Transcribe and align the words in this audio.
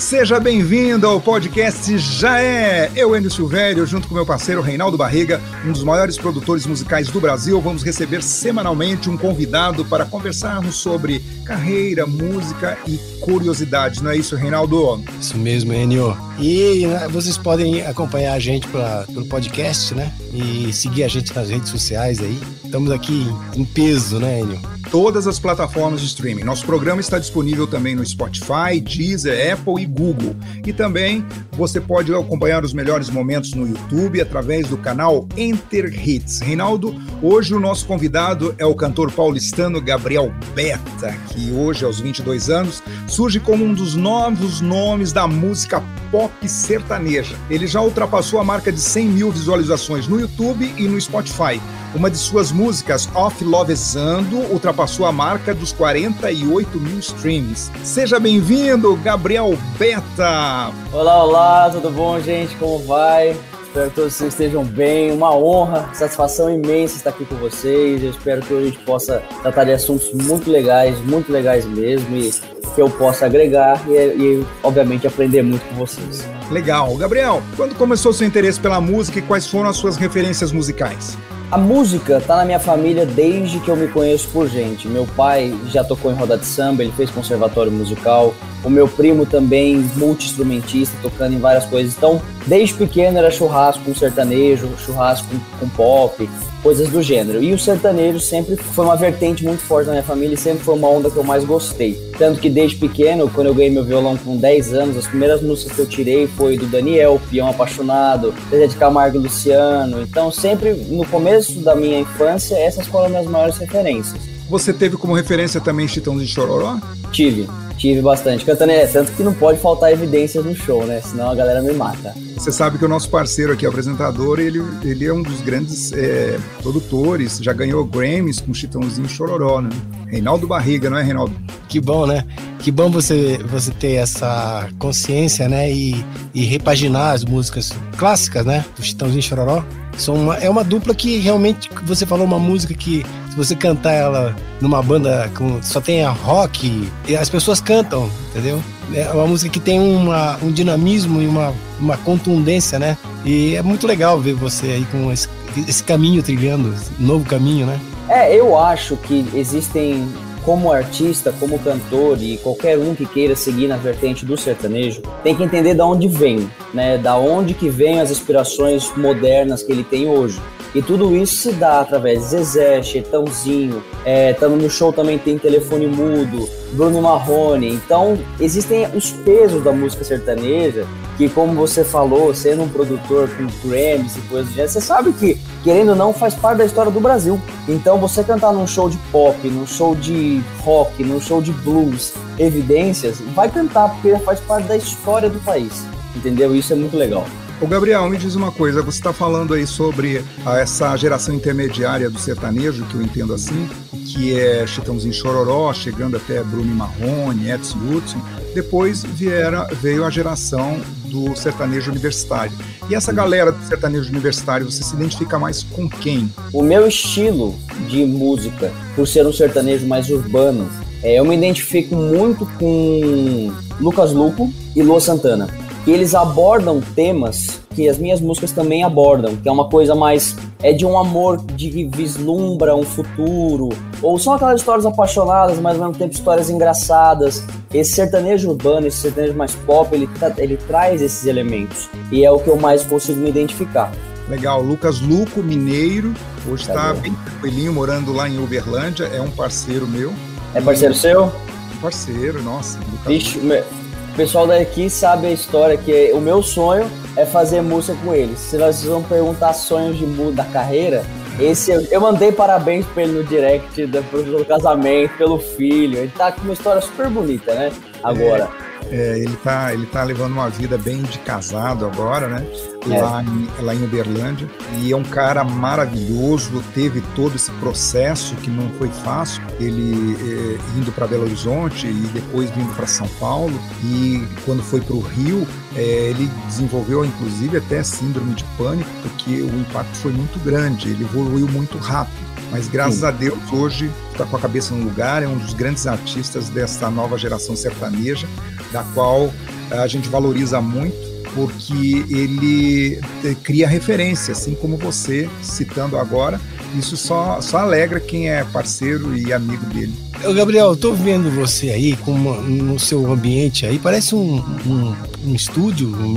Seja 0.00 0.40
bem-vindo 0.40 1.06
ao 1.06 1.20
podcast 1.20 1.98
Já 1.98 2.40
É. 2.40 2.90
Eu, 2.96 3.14
Enio 3.14 3.30
Silvério, 3.30 3.86
junto 3.86 4.08
com 4.08 4.14
meu 4.14 4.24
parceiro 4.24 4.62
Reinaldo 4.62 4.96
Barriga, 4.96 5.42
um 5.64 5.72
dos 5.72 5.84
maiores 5.84 6.16
produtores 6.16 6.64
musicais 6.64 7.08
do 7.08 7.20
Brasil, 7.20 7.60
vamos 7.60 7.82
receber 7.82 8.22
semanalmente 8.22 9.10
um 9.10 9.16
convidado 9.16 9.84
para 9.84 10.06
conversarmos 10.06 10.76
sobre 10.76 11.22
carreira, 11.44 12.06
música 12.06 12.78
e 12.88 12.96
curiosidades. 13.20 14.00
Não 14.00 14.10
é 14.10 14.16
isso, 14.16 14.34
Reinaldo? 14.36 15.04
Isso 15.20 15.36
mesmo, 15.36 15.74
Enio. 15.74 16.16
E 16.40 16.86
né, 16.86 17.06
vocês 17.08 17.36
podem 17.36 17.82
acompanhar 17.82 18.32
a 18.32 18.38
gente 18.38 18.66
pra, 18.68 19.04
pelo 19.06 19.26
podcast, 19.26 19.94
né? 19.94 20.10
E 20.32 20.72
seguir 20.72 21.04
a 21.04 21.08
gente 21.08 21.34
nas 21.34 21.50
redes 21.50 21.68
sociais 21.68 22.20
aí. 22.20 22.40
Estamos 22.64 22.90
aqui 22.90 23.26
em 23.54 23.64
peso, 23.64 24.18
né, 24.18 24.40
Enio? 24.40 24.80
todas 24.90 25.26
as 25.26 25.38
plataformas 25.38 26.00
de 26.00 26.06
streaming. 26.08 26.42
Nosso 26.42 26.66
programa 26.66 27.00
está 27.00 27.18
disponível 27.18 27.66
também 27.66 27.94
no 27.94 28.04
Spotify, 28.04 28.80
Deezer, 28.80 29.52
Apple 29.52 29.82
e 29.82 29.86
Google. 29.86 30.34
E 30.66 30.72
também 30.72 31.24
você 31.52 31.80
pode 31.80 32.12
acompanhar 32.12 32.64
os 32.64 32.72
melhores 32.72 33.08
momentos 33.08 33.54
no 33.54 33.68
YouTube 33.68 34.20
através 34.20 34.66
do 34.68 34.76
canal 34.76 35.28
Enter 35.36 35.86
Hits. 35.86 36.40
Reinaldo, 36.40 36.94
hoje 37.22 37.54
o 37.54 37.60
nosso 37.60 37.86
convidado 37.86 38.54
é 38.58 38.66
o 38.66 38.74
cantor 38.74 39.12
paulistano 39.12 39.80
Gabriel 39.80 40.32
Beta, 40.54 41.16
que 41.28 41.52
hoje, 41.52 41.84
aos 41.84 42.00
22 42.00 42.50
anos, 42.50 42.82
surge 43.06 43.38
como 43.38 43.64
um 43.64 43.72
dos 43.72 43.94
novos 43.94 44.60
nomes 44.60 45.12
da 45.12 45.26
música 45.26 45.82
pop 46.10 46.29
sertaneja. 46.46 47.36
Ele 47.48 47.66
já 47.66 47.80
ultrapassou 47.80 48.40
a 48.40 48.44
marca 48.44 48.72
de 48.72 48.80
100 48.80 49.06
mil 49.06 49.30
visualizações 49.30 50.08
no 50.08 50.20
YouTube 50.20 50.72
e 50.76 50.88
no 50.88 51.00
Spotify. 51.00 51.60
Uma 51.94 52.10
de 52.10 52.16
suas 52.16 52.52
músicas, 52.52 53.08
Off 53.14 53.44
Lovezando, 53.44 54.36
ultrapassou 54.52 55.06
a 55.06 55.12
marca 55.12 55.52
dos 55.52 55.72
48 55.72 56.78
mil 56.78 56.98
streams. 57.00 57.70
Seja 57.82 58.20
bem-vindo, 58.20 58.94
Gabriel 58.96 59.58
Beta! 59.76 60.72
Olá, 60.92 61.24
olá, 61.24 61.70
tudo 61.70 61.90
bom, 61.90 62.20
gente? 62.20 62.54
Como 62.56 62.78
vai? 62.86 63.36
Espero 63.70 63.88
que 63.88 63.94
todos 63.94 64.14
vocês 64.14 64.32
estejam 64.32 64.64
bem. 64.64 65.12
Uma 65.12 65.32
honra, 65.32 65.88
satisfação 65.94 66.52
imensa 66.52 66.96
estar 66.96 67.10
aqui 67.10 67.24
com 67.24 67.36
vocês. 67.36 68.02
Eu 68.02 68.10
espero 68.10 68.42
que 68.42 68.52
a 68.52 68.60
gente 68.62 68.78
possa 68.78 69.22
tratar 69.42 69.62
de 69.62 69.70
assuntos 69.70 70.12
muito 70.12 70.50
legais, 70.50 70.98
muito 71.04 71.30
legais 71.30 71.64
mesmo, 71.64 72.16
e 72.16 72.32
que 72.74 72.82
eu 72.82 72.90
possa 72.90 73.26
agregar 73.26 73.80
e, 73.88 73.92
e 73.92 74.46
obviamente, 74.64 75.06
aprender 75.06 75.42
muito 75.42 75.62
com 75.68 75.76
vocês. 75.76 76.26
Legal. 76.50 76.96
Gabriel, 76.96 77.40
quando 77.56 77.76
começou 77.76 78.12
seu 78.12 78.26
interesse 78.26 78.58
pela 78.58 78.80
música 78.80 79.20
e 79.20 79.22
quais 79.22 79.46
foram 79.46 79.68
as 79.68 79.76
suas 79.76 79.96
referências 79.96 80.50
musicais? 80.50 81.16
A 81.48 81.58
música 81.58 82.20
tá 82.20 82.38
na 82.38 82.44
minha 82.44 82.58
família 82.58 83.06
desde 83.06 83.60
que 83.60 83.68
eu 83.68 83.76
me 83.76 83.86
conheço 83.86 84.28
por 84.30 84.48
gente. 84.48 84.88
Meu 84.88 85.06
pai 85.16 85.56
já 85.66 85.84
tocou 85.84 86.10
em 86.10 86.14
roda 86.16 86.36
de 86.36 86.44
samba, 86.44 86.82
ele 86.82 86.92
fez 86.92 87.08
conservatório 87.08 87.70
musical. 87.70 88.34
O 88.64 88.70
meu 88.70 88.86
primo 88.86 89.24
também, 89.24 89.76
multi-instrumentista, 89.96 90.96
tocando 91.02 91.34
em 91.34 91.38
várias 91.38 91.64
coisas. 91.66 91.94
Então, 91.96 92.20
desde 92.46 92.74
pequeno 92.74 93.18
era 93.18 93.30
churrasco 93.30 93.82
com 93.84 93.94
sertanejo, 93.94 94.68
churrasco 94.78 95.26
com, 95.28 95.58
com 95.58 95.68
pop, 95.70 96.28
coisas 96.62 96.88
do 96.88 97.02
gênero. 97.02 97.42
E 97.42 97.52
o 97.52 97.58
sertanejo 97.58 98.20
sempre 98.20 98.56
foi 98.56 98.84
uma 98.84 98.96
vertente 98.96 99.44
muito 99.44 99.62
forte 99.62 99.86
na 99.86 99.92
minha 99.92 100.04
família 100.04 100.34
e 100.34 100.38
sempre 100.38 100.62
foi 100.62 100.74
uma 100.74 100.88
onda 100.88 101.10
que 101.10 101.16
eu 101.16 101.24
mais 101.24 101.44
gostei. 101.44 101.94
Tanto 102.18 102.40
que 102.40 102.50
desde 102.50 102.76
pequeno, 102.76 103.30
quando 103.30 103.48
eu 103.48 103.54
ganhei 103.54 103.70
meu 103.70 103.84
violão 103.84 104.16
com 104.16 104.36
10 104.36 104.74
anos, 104.74 104.96
as 104.96 105.06
primeiras 105.06 105.40
músicas 105.42 105.74
que 105.74 105.78
eu 105.80 105.86
tirei 105.86 106.26
foi 106.26 106.56
do 106.56 106.66
Daniel, 106.66 107.20
Peão 107.30 107.48
Apaixonado, 107.48 108.34
Zé 108.50 108.66
de 108.66 108.76
Camargo 108.76 109.16
e 109.16 109.20
Luciano. 109.20 110.02
Então 110.02 110.30
sempre 110.30 110.74
no 110.74 111.06
começo 111.06 111.60
da 111.60 111.74
minha 111.74 112.00
infância, 112.00 112.56
essas 112.56 112.86
foram 112.86 113.06
as 113.06 113.10
minhas 113.10 113.26
maiores 113.26 113.56
referências. 113.56 114.20
Você 114.48 114.72
teve 114.72 114.96
como 114.96 115.14
referência 115.14 115.60
também 115.60 115.86
Chitãozinho 115.86 116.26
de 116.26 116.32
Chororó? 116.32 116.78
Tive. 117.12 117.48
Tive 117.80 118.02
bastante. 118.02 118.44
Cantando 118.44 118.72
é 118.72 118.86
tanto 118.86 119.10
que 119.12 119.22
não 119.22 119.32
pode 119.32 119.58
faltar 119.58 119.90
evidências 119.90 120.44
no 120.44 120.54
show, 120.54 120.84
né? 120.84 121.00
Senão 121.00 121.30
a 121.30 121.34
galera 121.34 121.62
me 121.62 121.72
mata. 121.72 122.14
Você 122.36 122.52
sabe 122.52 122.76
que 122.76 122.84
o 122.84 122.88
nosso 122.88 123.08
parceiro 123.08 123.54
aqui, 123.54 123.64
apresentador, 123.64 124.38
ele, 124.38 124.62
ele 124.84 125.06
é 125.06 125.12
um 125.12 125.22
dos 125.22 125.40
grandes 125.40 125.90
é, 125.94 126.38
produtores, 126.60 127.38
já 127.38 127.54
ganhou 127.54 127.82
Grammys 127.86 128.38
com 128.38 128.52
Chitãozinho 128.52 129.08
Chororó, 129.08 129.62
né? 129.62 129.70
Reinaldo 130.08 130.46
Barriga, 130.46 130.90
não 130.90 130.98
é, 130.98 131.02
Reinaldo? 131.02 131.34
Que 131.70 131.80
bom, 131.80 132.06
né? 132.06 132.26
Que 132.58 132.70
bom 132.70 132.90
você, 132.90 133.38
você 133.44 133.70
ter 133.70 133.94
essa 133.94 134.68
consciência, 134.78 135.48
né? 135.48 135.72
E, 135.72 136.04
e 136.34 136.44
repaginar 136.44 137.14
as 137.14 137.24
músicas 137.24 137.72
clássicas, 137.96 138.44
né? 138.44 138.62
Do 138.76 138.82
Chitãozinho 138.82 139.22
Chororó. 139.22 139.64
São 140.00 140.14
uma, 140.14 140.36
é 140.36 140.48
uma 140.48 140.64
dupla 140.64 140.94
que 140.94 141.18
realmente, 141.18 141.70
você 141.84 142.06
falou 142.06 142.26
uma 142.26 142.38
música 142.38 142.74
que 142.74 143.04
se 143.28 143.36
você 143.36 143.54
cantar 143.54 143.92
ela 143.92 144.34
numa 144.60 144.82
banda 144.82 145.30
com 145.36 145.62
só 145.62 145.80
tem 145.80 146.02
a 146.02 146.10
rock, 146.10 146.90
as 147.20 147.28
pessoas 147.28 147.60
cantam, 147.60 148.10
entendeu? 148.30 148.62
É 148.94 149.08
uma 149.10 149.26
música 149.26 149.50
que 149.52 149.60
tem 149.60 149.78
uma, 149.78 150.36
um 150.42 150.50
dinamismo 150.50 151.22
e 151.22 151.26
uma, 151.26 151.54
uma 151.78 151.96
contundência, 151.98 152.78
né? 152.78 152.96
E 153.24 153.54
é 153.54 153.62
muito 153.62 153.86
legal 153.86 154.18
ver 154.18 154.34
você 154.34 154.66
aí 154.66 154.86
com 154.90 155.12
esse, 155.12 155.28
esse 155.68 155.84
caminho 155.84 156.22
trilhando, 156.22 156.74
novo 156.98 157.24
caminho, 157.24 157.66
né? 157.66 157.78
É, 158.08 158.34
eu 158.34 158.58
acho 158.58 158.96
que 158.96 159.24
existem 159.34 160.08
como 160.44 160.72
artista, 160.72 161.32
como 161.38 161.58
cantor 161.58 162.20
e 162.20 162.36
qualquer 162.38 162.78
um 162.78 162.94
que 162.94 163.06
queira 163.06 163.36
seguir 163.36 163.68
na 163.68 163.76
vertente 163.76 164.24
do 164.24 164.36
sertanejo, 164.36 165.02
tem 165.22 165.34
que 165.34 165.42
entender 165.42 165.74
da 165.74 165.86
onde 165.86 166.08
vem, 166.08 166.50
né? 166.72 166.98
Da 166.98 167.16
onde 167.16 167.54
que 167.54 167.68
vem 167.68 168.00
as 168.00 168.10
inspirações 168.10 168.90
modernas 168.96 169.62
que 169.62 169.72
ele 169.72 169.84
tem 169.84 170.08
hoje. 170.08 170.40
E 170.74 170.80
tudo 170.80 171.16
isso 171.16 171.36
se 171.36 171.52
dá 171.52 171.80
através 171.80 172.20
de 172.20 172.26
Zezé, 172.26 172.82
Chetãozinho, 172.82 173.82
é, 174.04 174.36
no 174.40 174.70
show 174.70 174.92
também 174.92 175.18
tem 175.18 175.36
telefone 175.36 175.86
mudo, 175.86 176.48
Bruno 176.72 177.02
Marrone. 177.02 177.72
Então, 177.72 178.16
existem 178.38 178.86
os 178.94 179.10
pesos 179.10 179.64
da 179.64 179.72
música 179.72 180.04
sertaneja 180.04 180.86
que, 181.20 181.28
como 181.28 181.52
você 181.52 181.84
falou, 181.84 182.34
sendo 182.34 182.62
um 182.62 182.68
produtor 182.68 183.28
com 183.28 183.46
Grammys 183.68 184.16
e 184.16 184.20
coisas 184.22 184.48
do 184.48 184.54
gênero, 184.54 184.72
você 184.72 184.80
sabe 184.80 185.12
que, 185.12 185.38
querendo 185.62 185.90
ou 185.90 185.94
não, 185.94 186.14
faz 186.14 186.34
parte 186.34 186.56
da 186.56 186.64
história 186.64 186.90
do 186.90 186.98
Brasil. 186.98 187.38
Então, 187.68 187.98
você 187.98 188.24
cantar 188.24 188.54
num 188.54 188.66
show 188.66 188.88
de 188.88 188.96
pop, 189.12 189.36
num 189.46 189.66
show 189.66 189.94
de 189.94 190.42
rock, 190.62 191.04
num 191.04 191.20
show 191.20 191.42
de 191.42 191.52
blues, 191.52 192.14
evidências, 192.38 193.20
vai 193.34 193.50
cantar 193.50 193.90
porque 193.90 194.16
faz 194.20 194.40
parte 194.40 194.66
da 194.66 194.78
história 194.78 195.28
do 195.28 195.38
país. 195.40 195.84
Entendeu? 196.16 196.56
Isso 196.56 196.72
é 196.72 196.76
muito 196.76 196.96
legal. 196.96 197.26
O 197.60 197.66
Gabriel, 197.66 198.08
me 198.08 198.16
diz 198.16 198.34
uma 198.34 198.50
coisa, 198.50 198.80
você 198.80 198.98
está 198.98 199.12
falando 199.12 199.52
aí 199.52 199.66
sobre 199.66 200.24
essa 200.58 200.96
geração 200.96 201.34
intermediária 201.34 202.08
do 202.08 202.18
sertanejo, 202.18 202.86
que 202.86 202.94
eu 202.94 203.02
entendo 203.02 203.34
assim, 203.34 203.68
que 204.06 204.40
é 204.40 204.66
Chitãozinho 204.66 205.12
Chororó, 205.12 205.70
chegando 205.74 206.16
até 206.16 206.42
Bruno 206.42 206.74
Marrone, 206.74 207.50
Edson 207.50 207.76
Hudson. 207.90 208.22
Depois 208.54 209.04
veio 209.04 210.04
a 210.04 210.10
geração 210.10 210.80
do 211.04 211.36
sertanejo 211.36 211.90
universitário. 211.90 212.52
E 212.88 212.94
essa 212.94 213.12
galera 213.12 213.52
do 213.52 213.64
sertanejo 213.64 214.10
universitário, 214.10 214.70
você 214.70 214.82
se 214.82 214.94
identifica 214.94 215.38
mais 215.38 215.62
com 215.62 215.88
quem? 215.88 216.32
O 216.52 216.62
meu 216.62 216.86
estilo 216.86 217.56
de 217.88 218.04
música, 218.04 218.72
por 218.96 219.06
ser 219.06 219.26
um 219.26 219.32
sertanejo 219.32 219.86
mais 219.86 220.10
urbano, 220.10 220.68
é, 221.02 221.18
eu 221.18 221.24
me 221.24 221.36
identifico 221.36 221.94
muito 221.94 222.46
com 222.58 223.52
Lucas 223.80 224.12
Luco 224.12 224.52
e 224.74 224.82
Lua 224.82 225.00
Santana 225.00 225.59
que 225.84 225.90
eles 225.90 226.14
abordam 226.14 226.80
temas 226.94 227.60
que 227.74 227.88
as 227.88 227.98
minhas 227.98 228.20
músicas 228.20 228.52
também 228.52 228.82
abordam, 228.82 229.36
que 229.36 229.48
é 229.48 229.52
uma 229.52 229.68
coisa 229.68 229.94
mais 229.94 230.36
é 230.62 230.72
de 230.72 230.84
um 230.84 230.98
amor 230.98 231.38
de 231.38 231.70
que 231.70 231.84
vislumbra 231.84 232.76
um 232.76 232.82
futuro, 232.82 233.70
ou 234.02 234.18
são 234.18 234.34
aquelas 234.34 234.60
histórias 234.60 234.84
apaixonadas, 234.84 235.58
mas 235.58 235.76
ao 235.76 235.86
mesmo 235.86 235.98
tempo 235.98 236.12
histórias 236.12 236.50
engraçadas. 236.50 237.44
Esse 237.72 237.92
sertanejo 237.92 238.50
urbano, 238.50 238.86
esse 238.86 238.98
sertanejo 238.98 239.34
mais 239.34 239.54
pop, 239.54 239.94
ele, 239.94 240.08
ele 240.36 240.56
traz 240.56 241.00
esses 241.00 241.24
elementos 241.24 241.88
e 242.10 242.24
é 242.24 242.30
o 242.30 242.38
que 242.38 242.48
eu 242.48 242.56
mais 242.56 242.84
consigo 242.84 243.20
me 243.20 243.30
identificar. 243.30 243.92
Legal, 244.28 244.60
Lucas 244.60 245.00
Luco, 245.00 245.42
mineiro, 245.42 246.12
hoje 246.48 246.68
está 246.68 246.92
bem 246.94 247.14
tranquilinho, 247.24 247.72
morando 247.72 248.12
lá 248.12 248.28
em 248.28 248.38
Uberlândia, 248.42 249.04
é 249.04 249.20
um 249.20 249.30
parceiro 249.30 249.86
meu. 249.86 250.12
É 250.54 250.60
parceiro 250.60 250.94
seu? 250.94 251.32
Parceiro, 251.80 252.42
nossa. 252.42 252.78
Lucas 252.78 253.06
Vixe, 253.06 253.38
Luco. 253.38 253.79
Pessoal 254.20 254.46
daqui 254.46 254.90
sabe 254.90 255.28
a 255.28 255.30
história 255.30 255.78
que 255.78 256.12
o 256.12 256.20
meu 256.20 256.42
sonho 256.42 256.86
é 257.16 257.24
fazer 257.24 257.62
música 257.62 257.96
com 258.04 258.14
eles. 258.14 258.38
Se 258.38 258.58
vocês 258.58 258.84
vão 258.84 259.02
perguntar 259.02 259.54
sonhos 259.54 259.96
de 259.96 260.04
da 260.32 260.44
carreira, 260.44 261.02
esse 261.38 261.70
eu, 261.70 261.80
eu 261.90 262.02
mandei 262.02 262.30
parabéns 262.30 262.84
pra 262.84 263.04
ele 263.04 263.12
no 263.12 263.24
direct 263.24 263.86
do, 263.86 264.02
do 264.02 264.44
casamento, 264.44 265.16
pelo 265.16 265.38
filho. 265.38 265.96
Ele 265.96 266.12
tá 266.14 266.30
com 266.32 266.42
uma 266.42 266.52
história 266.52 266.82
super 266.82 267.08
bonita, 267.08 267.54
né? 267.54 267.72
Agora. 268.04 268.50
É. 268.90 268.94
É, 268.94 269.18
ele, 269.20 269.36
tá, 269.36 269.72
ele 269.72 269.86
tá 269.86 270.02
levando 270.04 270.32
uma 270.32 270.50
vida 270.50 270.76
bem 270.76 271.00
de 271.00 271.18
casado 271.20 271.86
agora, 271.86 272.28
né? 272.28 272.44
É. 272.88 273.00
Lá, 273.00 273.22
em, 273.22 273.62
lá 273.62 273.74
em 273.74 273.84
Uberlândia. 273.84 274.48
E 274.78 274.92
é 274.92 274.96
um 274.96 275.02
cara 275.02 275.44
maravilhoso, 275.44 276.62
teve 276.74 277.02
todo 277.14 277.36
esse 277.36 277.50
processo 277.52 278.34
que 278.36 278.48
não 278.48 278.70
foi 278.78 278.88
fácil. 278.88 279.42
Ele 279.58 280.16
é, 280.20 280.78
indo 280.78 280.90
para 280.92 281.06
Belo 281.06 281.24
Horizonte 281.24 281.86
e 281.86 282.10
depois 282.12 282.50
vindo 282.50 282.74
para 282.74 282.86
São 282.86 283.08
Paulo. 283.20 283.58
E 283.84 284.24
quando 284.44 284.62
foi 284.62 284.80
para 284.80 284.94
o 284.94 285.00
Rio, 285.00 285.46
é, 285.76 285.80
ele 285.80 286.30
desenvolveu 286.46 287.04
inclusive 287.04 287.58
até 287.58 287.82
síndrome 287.82 288.34
de 288.34 288.44
pânico, 288.56 288.90
porque 289.02 289.42
o 289.42 289.60
impacto 289.60 289.96
foi 289.96 290.12
muito 290.12 290.38
grande, 290.44 290.90
ele 290.90 291.04
evoluiu 291.04 291.48
muito 291.48 291.76
rápido. 291.78 292.30
Mas 292.50 292.66
graças 292.66 293.00
Sim. 293.00 293.06
a 293.06 293.10
Deus, 293.10 293.38
hoje 293.52 293.90
está 294.10 294.24
com 294.24 294.36
a 294.36 294.40
cabeça 294.40 294.74
no 294.74 294.84
lugar, 294.84 295.22
é 295.22 295.28
um 295.28 295.38
dos 295.38 295.54
grandes 295.54 295.86
artistas 295.86 296.48
dessa 296.48 296.90
nova 296.90 297.16
geração 297.16 297.54
sertaneja, 297.54 298.26
da 298.72 298.82
qual 298.94 299.32
a 299.70 299.86
gente 299.86 300.08
valoriza 300.08 300.60
muito 300.60 301.09
porque 301.34 302.04
ele 302.10 303.00
eh, 303.24 303.36
cria 303.42 303.68
referência, 303.68 304.32
assim 304.32 304.54
como 304.54 304.76
você 304.76 305.28
citando 305.42 305.98
agora. 305.98 306.40
Isso 306.76 306.96
só, 306.96 307.40
só 307.40 307.58
alegra 307.58 307.98
quem 307.98 308.30
é 308.30 308.44
parceiro 308.44 309.16
e 309.16 309.32
amigo 309.32 309.64
dele. 309.66 309.92
Gabriel, 310.34 310.74
estou 310.74 310.94
vendo 310.94 311.30
você 311.30 311.70
aí 311.70 311.96
com 311.96 312.12
uma, 312.12 312.36
no 312.42 312.78
seu 312.78 313.10
ambiente 313.10 313.64
aí, 313.64 313.78
parece 313.78 314.14
um, 314.14 314.36
um, 314.66 314.94
um 315.26 315.34
estúdio, 315.34 315.88
um, 315.88 316.14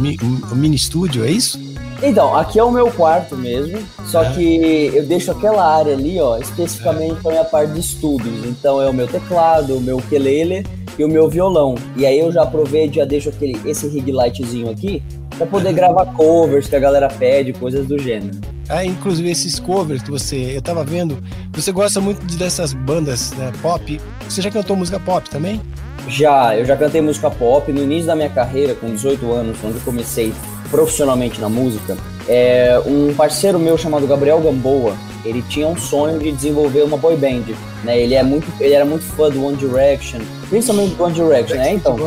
um, 0.51 0.55
mini 0.55 0.75
estúdio, 0.75 1.23
é 1.23 1.31
isso? 1.31 1.59
Então, 2.01 2.35
aqui 2.35 2.59
é 2.59 2.63
o 2.63 2.69
meu 2.69 2.91
quarto 2.91 3.35
mesmo, 3.37 3.79
só 4.05 4.23
é. 4.23 4.33
que 4.33 4.91
eu 4.93 5.05
deixo 5.05 5.31
aquela 5.31 5.65
área 5.65 5.93
ali, 5.93 6.19
ó, 6.19 6.37
especificamente 6.37 7.13
é. 7.13 7.21
para 7.21 7.31
minha 7.31 7.45
parte 7.45 7.71
de 7.71 7.79
estudos. 7.79 8.45
Então 8.45 8.81
é 8.81 8.89
o 8.89 8.93
meu 8.93 9.07
teclado, 9.07 9.77
o 9.77 9.81
meu 9.81 9.97
ukulele 9.97 10.65
e 10.97 11.03
o 11.03 11.07
meu 11.07 11.29
violão. 11.29 11.75
E 11.95 12.05
aí 12.05 12.19
eu 12.19 12.31
já 12.31 12.43
aproveito, 12.43 12.95
já 12.95 13.05
deixo 13.05 13.29
aquele, 13.29 13.59
esse 13.65 13.87
rig 13.87 14.11
lightzinho 14.11 14.69
aqui 14.69 15.01
para 15.37 15.47
poder 15.47 15.73
gravar 15.73 16.05
covers 16.13 16.67
que 16.67 16.75
a 16.75 16.79
galera 16.79 17.07
pede, 17.07 17.53
coisas 17.53 17.87
do 17.87 17.97
gênero. 17.97 18.39
Ah, 18.69 18.85
inclusive 18.85 19.29
esses 19.29 19.59
covers 19.59 20.01
que 20.01 20.09
você, 20.09 20.55
eu 20.55 20.61
tava 20.61 20.83
vendo, 20.83 21.17
você 21.51 21.71
gosta 21.71 21.99
muito 21.99 22.25
dessas 22.37 22.73
bandas 22.73 23.31
né, 23.33 23.51
pop. 23.61 23.99
Você 24.27 24.41
já 24.41 24.49
cantou 24.49 24.75
música 24.75 24.99
pop 24.99 25.29
também? 25.29 25.61
Já, 26.07 26.55
eu 26.57 26.65
já 26.65 26.75
cantei 26.75 27.01
música 27.01 27.29
pop 27.29 27.71
no 27.71 27.81
início 27.81 28.07
da 28.07 28.15
minha 28.15 28.29
carreira, 28.29 28.73
com 28.75 28.87
18 28.87 29.31
anos, 29.31 29.57
quando 29.59 29.75
eu 29.75 29.81
comecei 29.81 30.33
profissionalmente 30.69 31.39
na 31.39 31.49
música. 31.49 31.97
É, 32.27 32.81
um 32.85 33.13
parceiro 33.13 33.59
meu 33.59 33.77
chamado 33.77 34.07
Gabriel 34.07 34.39
Gamboa, 34.39 34.95
ele 35.25 35.41
tinha 35.43 35.67
um 35.67 35.77
sonho 35.77 36.19
de 36.19 36.31
desenvolver 36.31 36.83
uma 36.83 36.97
boy 36.97 37.15
band, 37.15 37.43
né? 37.83 37.99
Ele 37.99 38.15
é 38.15 38.23
muito, 38.23 38.47
ele 38.59 38.73
era 38.73 38.85
muito 38.85 39.03
fã 39.03 39.29
do 39.29 39.43
One 39.43 39.57
Direction, 39.57 40.19
principalmente 40.49 40.95
do 40.95 41.03
One 41.03 41.13
Direction, 41.13 41.57
né? 41.57 41.73
Então. 41.73 41.97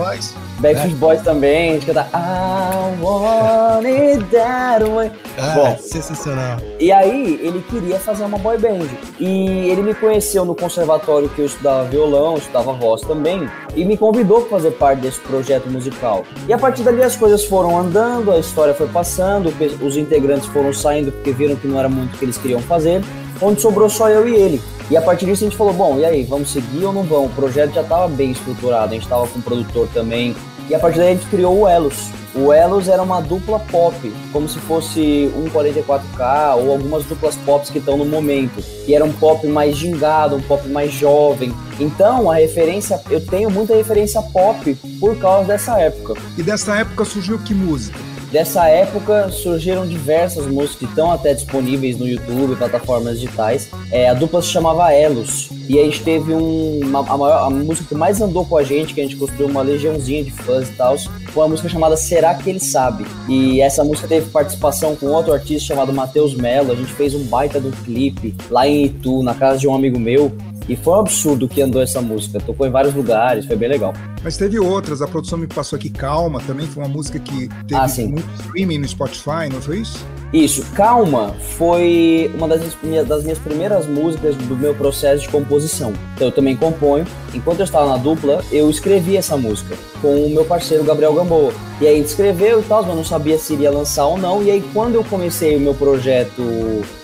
Backstreet 0.61 0.95
é. 0.95 0.97
Boys 0.97 1.23
também, 1.23 1.71
a 1.71 1.73
gente 1.75 1.87
canta 1.87 2.09
I 2.15 3.03
want 3.03 3.87
it 3.87 4.25
that 4.31 4.85
way. 4.85 5.11
Ah, 5.39 5.55
Bom, 5.55 5.79
sensacional. 5.79 6.59
E 6.81 6.91
aí, 6.91 7.39
ele 7.43 7.63
queria 7.69 7.99
fazer 7.99 8.25
uma 8.25 8.39
boy 8.39 8.57
band. 8.59 8.87
E 9.21 9.69
ele 9.69 9.83
me 9.83 9.95
conheceu 9.95 10.45
no 10.45 10.55
conservatório 10.55 11.29
que 11.29 11.41
eu 11.41 11.47
estudava 11.47 11.85
violão, 11.85 12.37
estudava 12.37 12.73
voz 12.73 13.03
também, 13.03 13.49
e 13.75 13.85
me 13.85 13.97
convidou 13.97 14.43
para 14.43 14.51
fazer 14.51 14.71
parte 14.73 15.01
desse 15.03 15.21
projeto 15.21 15.69
musical. 15.69 16.25
E 16.49 16.53
a 16.53 16.59
partir 16.59 16.83
dali 16.83 17.03
as 17.03 17.17
coisas 17.17 17.45
foram 17.45 17.79
andando, 17.79 18.33
a 18.33 18.39
história 18.39 18.73
foi 18.73 18.89
passando, 18.89 19.53
os 19.83 19.97
integrantes 19.97 20.47
foram 20.47 20.73
saindo 20.73 21.13
porque 21.13 21.33
viram 21.33 21.57
que 21.57 21.67
não 21.67 21.79
era 21.79 21.89
muito 21.89 22.15
o 22.15 22.19
que 22.19 22.25
eles 22.25 22.39
queriam 22.39 22.61
fazer, 22.61 23.03
onde 23.41 23.61
sobrou 23.61 23.89
só 23.91 24.09
eu 24.09 24.27
e 24.29 24.35
ele. 24.35 24.63
E 24.91 24.97
a 24.97 25.03
partir 25.03 25.27
disso 25.27 25.45
a 25.45 25.49
gente 25.49 25.57
falou, 25.57 25.73
bom, 25.73 25.99
e 25.99 26.05
aí, 26.05 26.23
vamos 26.23 26.51
seguir 26.51 26.85
ou 26.85 26.93
não 26.93 27.03
vamos? 27.03 27.33
O 27.33 27.35
projeto 27.35 27.75
já 27.75 27.83
estava 27.83 28.07
bem 28.09 28.31
estruturado, 28.31 28.93
a 28.93 28.95
gente 28.95 29.03
estava 29.03 29.27
com 29.27 29.39
um 29.39 29.43
produtor 29.43 29.89
também. 29.93 30.35
E 30.69 30.75
a 30.75 30.79
partir 30.79 30.99
daí 30.99 31.09
a 31.11 31.15
gente 31.15 31.27
criou 31.27 31.61
o 31.61 31.69
Elos. 31.69 32.11
O 32.35 32.53
Elos 32.53 32.89
era 32.89 33.03
uma 33.03 33.21
dupla 33.21 33.59
pop, 33.59 34.13
como 34.33 34.49
se 34.49 34.59
fosse 34.59 35.33
um 35.35 35.49
44K 35.49 36.57
ou 36.57 36.71
algumas 36.71 37.05
duplas 37.05 37.35
pops 37.47 37.71
que 37.71 37.79
estão 37.79 37.97
no 37.97 38.05
momento. 38.05 38.63
E 38.87 38.95
era 38.95 39.05
um 39.05 39.13
pop 39.13 39.47
mais 39.47 39.77
gingado, 39.77 40.37
um 40.37 40.43
pop 40.43 40.69
mais 40.69 40.93
jovem. 40.93 41.53
Então, 41.81 42.31
a 42.31 42.37
referência, 42.37 43.01
eu 43.11 43.25
tenho 43.25 43.51
muita 43.51 43.75
referência 43.75 44.21
pop 44.21 44.75
por 45.01 45.17
causa 45.19 45.49
dessa 45.49 45.81
época. 45.81 46.15
E 46.37 46.43
dessa 46.43 46.77
época 46.77 47.05
surgiu 47.05 47.39
que 47.39 47.55
música? 47.55 47.99
Dessa 48.31 48.67
época 48.69 49.31
surgiram 49.31 49.87
diversas 49.87 50.47
músicas 50.47 50.77
que 50.77 50.85
estão 50.85 51.13
até 51.13 51.33
disponíveis 51.33 51.97
no 51.97 52.09
YouTube, 52.09 52.57
plataformas 52.57 53.21
digitais. 53.21 53.71
É, 53.91 54.09
a 54.09 54.15
dupla 54.15 54.43
se 54.43 54.49
chamava 54.49 54.93
Elos. 54.93 55.49
E 55.69 55.79
a 55.79 55.85
gente 55.85 56.03
teve 56.03 56.33
um, 56.33 56.81
uma, 56.85 57.01
a, 57.01 57.17
maior, 57.17 57.47
a 57.47 57.51
música 57.51 57.89
que 57.89 57.95
mais 57.95 58.21
andou 58.21 58.45
com 58.45 58.57
a 58.57 58.63
gente, 58.63 58.95
que 58.95 59.01
a 59.01 59.05
gente 59.05 59.17
construiu 59.17 59.49
uma 59.49 59.63
legiãozinha 59.63 60.23
de 60.23 60.31
fãs 60.31 60.69
e 60.69 60.73
tal, 60.73 60.97
foi 60.99 61.43
uma 61.43 61.49
música 61.49 61.69
chamada 61.69 61.97
Será 61.97 62.35
Que 62.35 62.51
Ele 62.51 62.61
Sabe? 62.61 63.05
E 63.29 63.61
essa 63.61 63.85
música 63.85 64.09
teve 64.09 64.31
participação 64.31 64.97
com 64.97 65.07
outro 65.07 65.33
artista 65.33 65.69
chamado 65.69 65.93
Matheus 65.93 66.35
Mello. 66.35 66.73
A 66.73 66.77
gente 66.77 66.93
fez 66.93 67.15
um 67.15 67.25
baita 67.25 67.61
do 67.61 67.71
clipe 67.85 68.35
lá 68.51 68.67
em 68.67 68.87
Itu, 68.87 69.23
na 69.23 69.35
casa 69.35 69.59
de 69.59 69.69
um 69.69 69.75
amigo 69.75 69.99
meu. 69.99 70.33
E 70.69 70.75
foi 70.75 70.95
um 70.95 71.01
absurdo 71.01 71.49
que 71.49 71.63
andou 71.63 71.81
essa 71.81 72.01
música. 72.01 72.41
Tocou 72.41 72.67
em 72.67 72.71
vários 72.71 72.95
lugares, 72.95 73.47
foi 73.47 73.57
bem 73.57 73.69
legal. 73.69 73.95
Mas 74.23 74.37
teve 74.37 74.59
outras, 74.59 75.01
a 75.01 75.07
produção 75.07 75.39
me 75.39 75.47
passou 75.47 75.77
aqui 75.77 75.91
Calma 75.91 76.41
também, 76.41 76.67
foi 76.67 76.83
uma 76.83 76.89
música 76.89 77.19
que 77.19 77.49
teve 77.67 77.75
ah, 77.75 78.09
muito 78.09 78.29
streaming 78.41 78.79
no 78.79 78.89
Spotify, 78.89 79.49
não 79.53 79.61
foi 79.61 79.79
isso? 79.79 80.05
Isso, 80.33 80.65
Calma 80.75 81.35
foi 81.57 82.31
uma 82.35 82.49
das 82.49 82.61
minhas, 82.83 83.07
das 83.07 83.23
minhas 83.23 83.39
primeiras 83.39 83.87
músicas 83.87 84.35
do 84.37 84.57
meu 84.57 84.75
processo 84.75 85.23
de 85.23 85.29
composição. 85.29 85.93
Então 86.15 86.29
eu 86.29 86.33
também 86.33 86.57
componho. 86.57 87.07
Enquanto 87.33 87.61
eu 87.61 87.65
estava 87.65 87.89
na 87.91 87.97
dupla, 87.97 88.43
eu 88.51 88.69
escrevi 88.69 89.17
essa 89.17 89.37
música 89.37 89.77
com 90.03 90.27
o 90.27 90.31
meu 90.31 90.45
parceiro 90.45 90.85
Gabriel 90.85 91.15
Gamboa. 91.15 91.53
E 91.81 91.87
aí 91.87 92.01
escreveu 92.01 92.61
e 92.61 92.63
tal, 92.65 92.83
mas 92.85 92.97
não 92.97 93.05
sabia 93.05 93.39
se 93.39 93.53
iria 93.53 93.71
lançar 93.71 94.07
ou 94.07 94.19
não. 94.19 94.43
E 94.43 94.51
aí 94.51 94.65
quando 94.73 94.97
eu 94.97 95.05
comecei 95.05 95.57
o 95.57 95.61
meu 95.61 95.75
projeto 95.75 96.43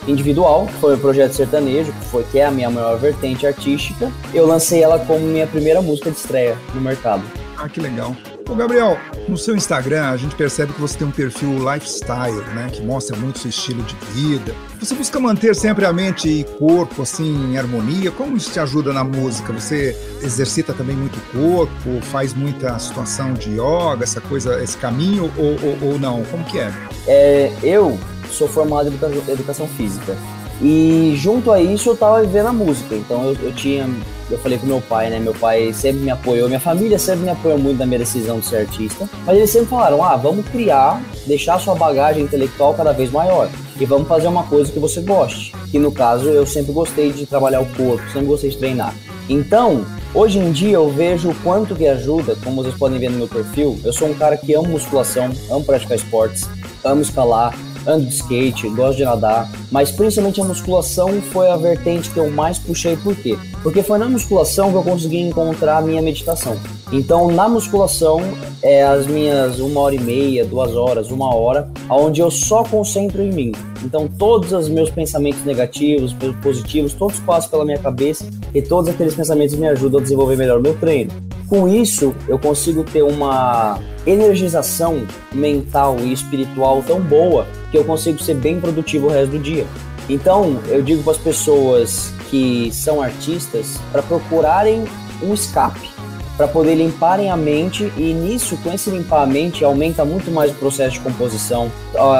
individual, 0.06 0.66
que 0.66 0.74
foi 0.74 0.94
o 0.94 0.98
projeto 0.98 1.32
sertanejo, 1.32 1.92
que 1.92 2.04
foi 2.06 2.24
que 2.24 2.38
é 2.38 2.46
a 2.46 2.50
minha 2.50 2.70
maior 2.70 2.98
vertente 2.98 3.46
artística, 3.46 4.10
eu 4.34 4.46
lancei 4.46 4.82
ela 4.82 4.98
como 4.98 5.20
minha 5.20 5.46
primeira 5.46 5.80
música 5.80 6.10
de 6.10 6.16
estreia 6.16 6.58
no 6.74 6.80
mercado. 6.80 7.22
Ah, 7.56 7.68
que 7.68 7.80
legal. 7.80 8.16
Ô 8.48 8.54
Gabriel, 8.54 8.98
no 9.28 9.36
seu 9.36 9.56
Instagram 9.56 10.08
a 10.08 10.16
gente 10.16 10.34
percebe 10.34 10.72
que 10.72 10.80
você 10.80 10.98
tem 10.98 11.06
um 11.06 11.10
perfil 11.10 11.50
lifestyle, 11.72 12.42
né, 12.54 12.68
que 12.72 12.82
mostra 12.82 13.16
muito 13.16 13.38
seu 13.38 13.48
estilo 13.48 13.82
de 13.82 13.94
vida. 14.12 14.54
Você 14.78 14.94
busca 14.94 15.18
manter 15.20 15.54
sempre 15.54 15.84
a 15.86 15.92
mente 15.92 16.28
e 16.28 16.44
corpo 16.44 17.02
assim 17.02 17.52
em 17.52 17.56
harmonia. 17.56 18.10
Como 18.10 18.36
isso 18.36 18.50
te 18.50 18.60
ajuda 18.60 18.92
na 18.92 19.04
música? 19.04 19.52
Você 19.52 19.96
exercita 20.22 20.72
também 20.72 20.96
muito 20.96 21.18
o 21.18 21.38
corpo, 21.38 22.00
faz 22.02 22.34
muita 22.34 22.78
situação 22.78 23.32
de 23.32 23.50
yoga, 23.52 24.02
essa 24.02 24.20
coisa, 24.20 24.62
esse 24.62 24.76
caminho 24.76 25.32
ou, 25.36 25.56
ou, 25.62 25.92
ou 25.92 25.98
não? 25.98 26.22
Como 26.24 26.44
que 26.44 26.58
é? 26.58 26.72
é? 27.06 27.52
Eu 27.62 27.98
sou 28.30 28.48
formado 28.48 28.88
em 28.88 29.32
educação 29.32 29.68
física. 29.68 30.16
E 30.62 31.14
junto 31.16 31.50
a 31.50 31.60
isso 31.60 31.90
eu 31.90 31.96
tava 31.96 32.20
vivendo 32.20 32.46
a 32.46 32.52
música. 32.52 32.94
Então 32.94 33.24
eu, 33.24 33.36
eu 33.42 33.52
tinha. 33.52 33.88
Eu 34.30 34.38
falei 34.38 34.56
com 34.56 34.66
meu 34.66 34.80
pai, 34.80 35.10
né? 35.10 35.18
Meu 35.18 35.34
pai 35.34 35.72
sempre 35.72 36.00
me 36.00 36.10
apoiou, 36.10 36.48
minha 36.48 36.60
família 36.60 36.98
sempre 36.98 37.24
me 37.24 37.30
apoiou 37.30 37.58
muito 37.58 37.78
na 37.78 37.84
minha 37.84 37.98
decisão 37.98 38.38
de 38.38 38.46
ser 38.46 38.58
artista. 38.58 39.08
Mas 39.26 39.36
eles 39.36 39.50
sempre 39.50 39.68
falaram: 39.68 40.02
ah, 40.02 40.16
vamos 40.16 40.46
criar, 40.46 41.02
deixar 41.26 41.58
sua 41.58 41.74
bagagem 41.74 42.22
intelectual 42.22 42.74
cada 42.74 42.92
vez 42.92 43.10
maior. 43.10 43.50
E 43.78 43.84
vamos 43.84 44.06
fazer 44.06 44.28
uma 44.28 44.44
coisa 44.44 44.70
que 44.70 44.78
você 44.78 45.00
goste. 45.00 45.52
Que 45.70 45.78
no 45.78 45.90
caso 45.90 46.28
eu 46.28 46.46
sempre 46.46 46.72
gostei 46.72 47.12
de 47.12 47.26
trabalhar 47.26 47.60
o 47.60 47.66
corpo, 47.74 48.02
sempre 48.12 48.28
gostei 48.28 48.50
de 48.50 48.58
treinar. 48.58 48.94
Então, 49.28 49.84
Hoje 50.14 50.38
em 50.38 50.52
dia 50.52 50.74
eu 50.74 50.90
vejo 50.90 51.30
o 51.30 51.34
quanto 51.36 51.74
que 51.74 51.86
ajuda, 51.86 52.36
como 52.44 52.62
vocês 52.62 52.74
podem 52.74 52.98
ver 52.98 53.10
no 53.10 53.16
meu 53.16 53.26
perfil. 53.26 53.80
Eu 53.82 53.94
sou 53.94 54.08
um 54.10 54.14
cara 54.14 54.36
que 54.36 54.52
ama 54.52 54.68
musculação, 54.68 55.30
amo 55.50 55.64
praticar 55.64 55.96
esportes, 55.96 56.46
amo 56.84 57.00
escalar, 57.00 57.54
ando 57.86 58.06
de 58.06 58.14
skate, 58.14 58.68
gosto 58.70 58.98
de 58.98 59.04
nadar, 59.04 59.50
mas 59.70 59.90
principalmente 59.90 60.40
a 60.40 60.44
musculação 60.44 61.20
foi 61.32 61.50
a 61.50 61.56
vertente 61.56 62.10
que 62.10 62.18
eu 62.18 62.30
mais 62.30 62.58
puxei. 62.58 62.96
Por 62.96 63.14
quê? 63.16 63.38
Porque 63.62 63.82
foi 63.82 63.98
na 63.98 64.08
musculação 64.08 64.70
que 64.70 64.76
eu 64.76 64.82
consegui 64.82 65.20
encontrar 65.20 65.78
a 65.78 65.82
minha 65.82 66.02
meditação. 66.02 66.56
Então, 66.92 67.30
na 67.30 67.48
musculação, 67.48 68.20
é 68.62 68.82
as 68.82 69.06
minhas 69.06 69.58
uma 69.58 69.80
hora 69.80 69.94
e 69.94 70.00
meia, 70.00 70.44
duas 70.44 70.76
horas, 70.76 71.10
uma 71.10 71.34
hora, 71.34 71.68
onde 71.88 72.20
eu 72.20 72.30
só 72.30 72.62
concentro 72.64 73.22
em 73.22 73.32
mim. 73.32 73.52
Então, 73.82 74.06
todos 74.06 74.52
os 74.52 74.68
meus 74.68 74.90
pensamentos 74.90 75.42
negativos, 75.44 76.14
positivos, 76.42 76.92
todos 76.92 77.18
passam 77.20 77.50
pela 77.50 77.64
minha 77.64 77.78
cabeça 77.78 78.26
e 78.54 78.60
todos 78.60 78.90
aqueles 78.90 79.14
pensamentos 79.14 79.54
me 79.54 79.66
ajudam 79.68 80.00
a 80.00 80.02
desenvolver 80.02 80.36
melhor 80.36 80.58
o 80.58 80.62
meu 80.62 80.74
treino. 80.74 81.10
Com 81.48 81.68
isso, 81.68 82.14
eu 82.28 82.38
consigo 82.38 82.82
ter 82.82 83.02
uma 83.02 83.78
energização 84.06 85.06
mental 85.32 85.98
e 86.00 86.12
espiritual 86.12 86.82
tão 86.86 87.00
boa 87.00 87.46
que 87.70 87.76
eu 87.76 87.84
consigo 87.84 88.18
ser 88.22 88.34
bem 88.34 88.60
produtivo 88.60 89.06
o 89.06 89.10
resto 89.10 89.32
do 89.32 89.38
dia. 89.38 89.66
Então, 90.08 90.58
eu 90.68 90.82
digo 90.82 91.02
para 91.02 91.12
as 91.12 91.18
pessoas 91.18 92.12
que 92.30 92.70
são 92.72 93.02
artistas 93.02 93.78
para 93.92 94.02
procurarem 94.02 94.84
um 95.22 95.34
escape 95.34 95.91
para 96.36 96.48
poder 96.48 96.74
limparem 96.74 97.30
a 97.30 97.36
mente 97.36 97.92
e 97.96 98.12
nisso, 98.12 98.56
com 98.58 98.72
esse 98.72 98.90
limpar 98.90 99.22
a 99.22 99.26
mente, 99.26 99.64
aumenta 99.64 100.04
muito 100.04 100.30
mais 100.30 100.50
o 100.50 100.54
processo 100.54 100.92
de 100.92 101.00
composição, 101.00 101.70